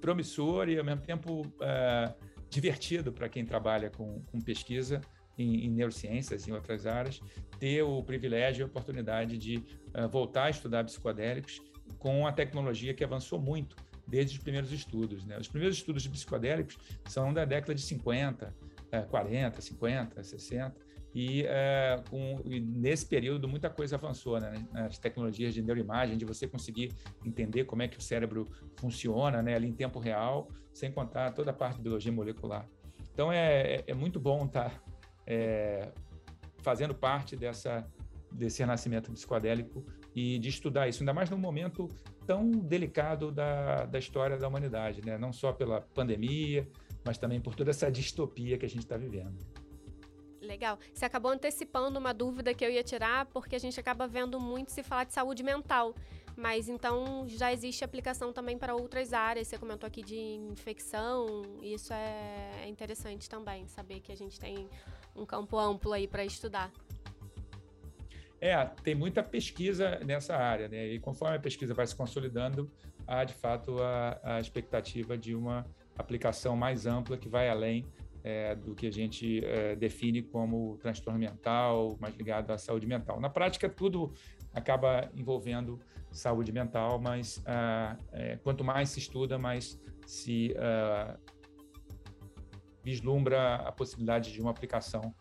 promissor 0.00 0.68
e 0.68 0.78
ao 0.78 0.84
mesmo 0.84 1.02
tempo 1.02 1.42
é, 1.60 2.12
divertido 2.50 3.12
para 3.12 3.28
quem 3.28 3.44
trabalha 3.44 3.90
com, 3.90 4.20
com 4.22 4.40
pesquisa 4.40 5.00
em, 5.38 5.66
em, 5.66 5.70
neurociências, 5.70 6.48
em 6.48 6.52
outras 6.52 6.86
áreas, 6.86 7.20
ter 7.58 7.82
o 7.82 8.02
privilégio 8.02 8.62
e 8.62 8.64
a 8.64 8.66
oportunidade 8.66 9.36
de 9.36 9.58
uh, 9.58 10.08
voltar 10.08 10.44
a 10.44 10.50
estudar 10.50 10.84
psicodélicos 10.84 11.60
com 11.98 12.26
a 12.26 12.32
tecnologia 12.32 12.94
que 12.94 13.04
avançou 13.04 13.40
muito 13.40 13.76
desde 14.06 14.36
os 14.36 14.42
primeiros 14.42 14.72
estudos. 14.72 15.24
Né? 15.24 15.36
Os 15.38 15.48
primeiros 15.48 15.76
estudos 15.76 16.02
de 16.02 16.08
psicodélicos 16.08 16.78
são 17.06 17.32
da 17.32 17.44
década 17.44 17.74
de 17.74 17.82
50, 17.82 18.54
uh, 18.92 19.08
40, 19.08 19.60
50, 19.60 20.22
60, 20.22 20.86
e, 21.14 21.44
uh, 21.44 22.10
com, 22.10 22.42
e, 22.44 22.60
nesse 22.60 23.06
período 23.06 23.48
muita 23.48 23.70
coisa 23.70 23.96
avançou, 23.96 24.38
né? 24.38 24.52
As 24.74 24.98
tecnologias 24.98 25.54
de 25.54 25.62
neuroimagem, 25.62 26.18
de 26.18 26.26
você 26.26 26.46
conseguir 26.46 26.92
entender 27.24 27.64
como 27.64 27.80
é 27.80 27.88
que 27.88 27.96
o 27.96 28.02
cérebro 28.02 28.46
funciona, 28.76 29.42
né? 29.42 29.54
Ali 29.54 29.66
em 29.66 29.72
tempo 29.72 29.98
real, 29.98 30.50
sem 30.74 30.92
contar 30.92 31.32
toda 31.32 31.52
a 31.52 31.54
parte 31.54 31.76
de 31.76 31.82
biologia 31.82 32.12
molecular. 32.12 32.68
Então 33.14 33.32
é, 33.32 33.76
é, 33.76 33.84
é 33.86 33.94
muito 33.94 34.20
bom 34.20 34.44
estar 34.44 34.68
tá, 34.68 34.82
é, 35.26 35.90
fazendo 36.58 36.94
parte 36.94 37.34
dessa 37.34 37.90
desse 38.30 38.60
renascimento 38.60 39.10
psicodélico 39.12 39.86
e 40.16 40.38
de 40.38 40.48
estudar 40.48 40.88
isso, 40.88 41.02
ainda 41.02 41.12
mais 41.12 41.28
num 41.28 41.36
momento 41.36 41.90
tão 42.26 42.50
delicado 42.50 43.30
da, 43.30 43.84
da 43.84 43.98
história 43.98 44.38
da 44.38 44.48
humanidade, 44.48 45.04
né? 45.04 45.18
Não 45.18 45.30
só 45.30 45.52
pela 45.52 45.82
pandemia, 45.82 46.66
mas 47.04 47.18
também 47.18 47.38
por 47.38 47.54
toda 47.54 47.70
essa 47.70 47.92
distopia 47.92 48.56
que 48.56 48.64
a 48.64 48.68
gente 48.68 48.78
está 48.78 48.96
vivendo. 48.96 49.36
Legal. 50.40 50.78
Você 50.94 51.04
acabou 51.04 51.30
antecipando 51.30 51.98
uma 51.98 52.14
dúvida 52.14 52.54
que 52.54 52.64
eu 52.64 52.70
ia 52.70 52.82
tirar, 52.82 53.26
porque 53.26 53.56
a 53.56 53.58
gente 53.58 53.78
acaba 53.78 54.08
vendo 54.08 54.40
muito 54.40 54.72
se 54.72 54.82
falar 54.82 55.04
de 55.04 55.12
saúde 55.12 55.42
mental. 55.42 55.94
Mas 56.34 56.66
então 56.66 57.26
já 57.28 57.52
existe 57.52 57.84
aplicação 57.84 58.32
também 58.32 58.56
para 58.56 58.74
outras 58.74 59.12
áreas. 59.12 59.48
Você 59.48 59.58
comentou 59.58 59.86
aqui 59.86 60.02
de 60.02 60.16
infecção, 60.16 61.42
isso 61.62 61.92
é, 61.92 62.62
é 62.64 62.68
interessante 62.68 63.28
também, 63.28 63.66
saber 63.68 64.00
que 64.00 64.12
a 64.12 64.16
gente 64.16 64.40
tem 64.40 64.66
um 65.14 65.26
campo 65.26 65.58
amplo 65.58 65.92
aí 65.92 66.08
para 66.08 66.24
estudar. 66.24 66.70
É, 68.40 68.64
tem 68.82 68.94
muita 68.94 69.22
pesquisa 69.22 69.98
nessa 70.04 70.36
área, 70.36 70.68
né? 70.68 70.86
E 70.88 70.98
conforme 70.98 71.36
a 71.36 71.40
pesquisa 71.40 71.72
vai 71.72 71.86
se 71.86 71.96
consolidando, 71.96 72.70
há 73.06 73.24
de 73.24 73.34
fato 73.34 73.82
a, 73.82 74.20
a 74.22 74.40
expectativa 74.40 75.16
de 75.16 75.34
uma 75.34 75.64
aplicação 75.96 76.54
mais 76.54 76.86
ampla 76.86 77.16
que 77.16 77.28
vai 77.28 77.48
além 77.48 77.86
é, 78.22 78.54
do 78.54 78.74
que 78.74 78.86
a 78.86 78.92
gente 78.92 79.44
é, 79.44 79.76
define 79.76 80.20
como 80.20 80.76
transtorno 80.78 81.18
mental, 81.18 81.96
mais 82.00 82.14
ligado 82.16 82.50
à 82.50 82.58
saúde 82.58 82.86
mental. 82.86 83.20
Na 83.20 83.30
prática, 83.30 83.68
tudo 83.68 84.12
acaba 84.52 85.08
envolvendo 85.14 85.78
saúde 86.10 86.50
mental, 86.50 86.98
mas 86.98 87.42
ah, 87.46 87.96
é, 88.12 88.36
quanto 88.36 88.64
mais 88.64 88.88
se 88.88 88.98
estuda, 88.98 89.38
mais 89.38 89.80
se 90.06 90.54
ah, 90.58 91.16
vislumbra 92.82 93.56
a 93.56 93.72
possibilidade 93.72 94.32
de 94.32 94.40
uma 94.40 94.50
aplicação 94.50 95.14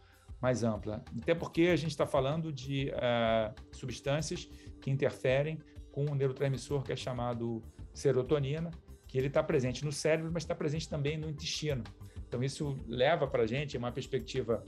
mais 0.45 0.63
ampla. 0.63 1.03
Até 1.19 1.33
porque 1.33 1.63
a 1.63 1.75
gente 1.75 1.89
está 1.89 2.05
falando 2.05 2.53
de 2.53 2.91
uh, 2.91 3.75
substâncias 3.75 4.47
que 4.79 4.91
interferem 4.91 5.57
com 5.91 6.05
um 6.05 6.13
neurotransmissor 6.13 6.83
que 6.83 6.93
é 6.93 6.95
chamado 6.95 7.63
serotonina, 7.91 8.69
que 9.07 9.17
ele 9.17 9.25
está 9.25 9.41
presente 9.41 9.83
no 9.83 9.91
cérebro, 9.91 10.31
mas 10.31 10.43
está 10.43 10.53
presente 10.53 10.87
também 10.87 11.17
no 11.17 11.27
intestino. 11.27 11.83
Então 12.27 12.43
isso 12.43 12.77
leva 12.87 13.25
para 13.25 13.41
a 13.41 13.47
gente 13.47 13.75
uma 13.75 13.91
perspectiva 13.91 14.63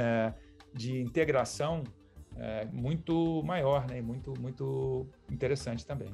uh, 0.00 0.34
de 0.74 1.00
integração 1.00 1.84
uh, 2.32 2.66
muito 2.72 3.40
maior, 3.44 3.86
né? 3.88 4.02
muito 4.02 4.34
muito 4.40 5.06
interessante 5.30 5.86
também. 5.86 6.12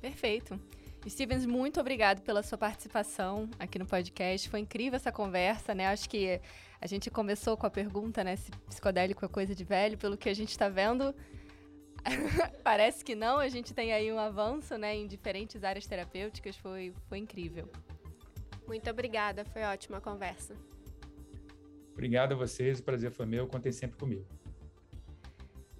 Perfeito. 0.00 0.58
Stevens, 1.08 1.44
muito 1.44 1.80
obrigado 1.80 2.22
pela 2.22 2.42
sua 2.42 2.56
participação 2.56 3.50
aqui 3.58 3.78
no 3.78 3.86
podcast. 3.86 4.48
Foi 4.48 4.60
incrível 4.60 4.96
essa 4.96 5.10
conversa, 5.10 5.74
né? 5.74 5.88
Acho 5.88 6.08
que 6.08 6.40
a 6.80 6.86
gente 6.86 7.10
começou 7.10 7.56
com 7.56 7.66
a 7.66 7.70
pergunta, 7.70 8.22
né? 8.22 8.36
Se 8.36 8.50
psicodélico 8.68 9.24
é 9.24 9.28
coisa 9.28 9.54
de 9.54 9.64
velho. 9.64 9.98
Pelo 9.98 10.16
que 10.16 10.28
a 10.28 10.34
gente 10.34 10.50
está 10.50 10.68
vendo, 10.68 11.12
parece 12.62 13.04
que 13.04 13.16
não. 13.16 13.38
A 13.38 13.48
gente 13.48 13.74
tem 13.74 13.92
aí 13.92 14.12
um 14.12 14.18
avanço, 14.18 14.76
né? 14.78 14.94
Em 14.94 15.08
diferentes 15.08 15.64
áreas 15.64 15.86
terapêuticas. 15.86 16.56
Foi, 16.56 16.94
foi 17.08 17.18
incrível. 17.18 17.68
Muito 18.66 18.88
obrigada. 18.88 19.44
Foi 19.44 19.62
ótima 19.62 19.98
a 19.98 20.00
conversa. 20.00 20.54
Obrigado 21.92 22.32
a 22.32 22.36
vocês. 22.36 22.78
O 22.78 22.82
prazer 22.84 23.10
foi 23.10 23.26
meu. 23.26 23.48
Contem 23.48 23.72
sempre 23.72 23.98
comigo. 23.98 24.24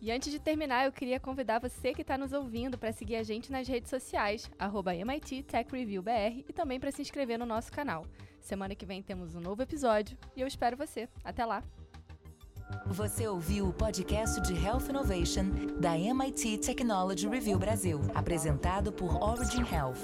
E 0.02 0.10
antes 0.10 0.32
de 0.32 0.40
terminar, 0.40 0.84
eu 0.84 0.90
queria 0.90 1.20
convidar 1.20 1.60
você 1.60 1.94
que 1.94 2.02
está 2.02 2.18
nos 2.18 2.32
ouvindo 2.32 2.76
para 2.76 2.90
seguir 2.90 3.14
a 3.14 3.22
gente 3.22 3.52
nas 3.52 3.68
redes 3.68 3.88
sociais, 3.88 4.50
arroba 4.58 4.96
MIT 4.96 5.44
Tech 5.44 5.70
Review 5.70 6.02
BR, 6.02 6.42
e 6.48 6.52
também 6.52 6.80
para 6.80 6.90
se 6.90 7.00
inscrever 7.00 7.38
no 7.38 7.46
nosso 7.46 7.70
canal. 7.70 8.04
Semana 8.40 8.74
que 8.74 8.84
vem 8.84 9.00
temos 9.00 9.36
um 9.36 9.40
novo 9.40 9.62
episódio 9.62 10.18
e 10.36 10.40
eu 10.40 10.46
espero 10.48 10.76
você. 10.76 11.08
Até 11.22 11.44
lá! 11.44 11.62
Você 12.86 13.28
ouviu 13.28 13.68
o 13.68 13.72
podcast 13.72 14.40
de 14.40 14.54
Health 14.54 14.88
Innovation 14.88 15.44
da 15.78 15.96
MIT 15.96 16.58
Technology 16.58 17.28
Review 17.28 17.60
Brasil, 17.60 18.00
apresentado 18.12 18.92
por 18.92 19.22
Origin 19.22 19.62
Health. 19.72 20.02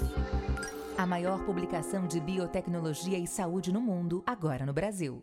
A 0.97 1.05
maior 1.05 1.43
publicação 1.43 2.07
de 2.07 2.21
biotecnologia 2.21 3.17
e 3.17 3.27
saúde 3.27 3.69
no 3.69 3.81
mundo, 3.81 4.23
agora 4.25 4.65
no 4.65 4.71
Brasil. 4.71 5.21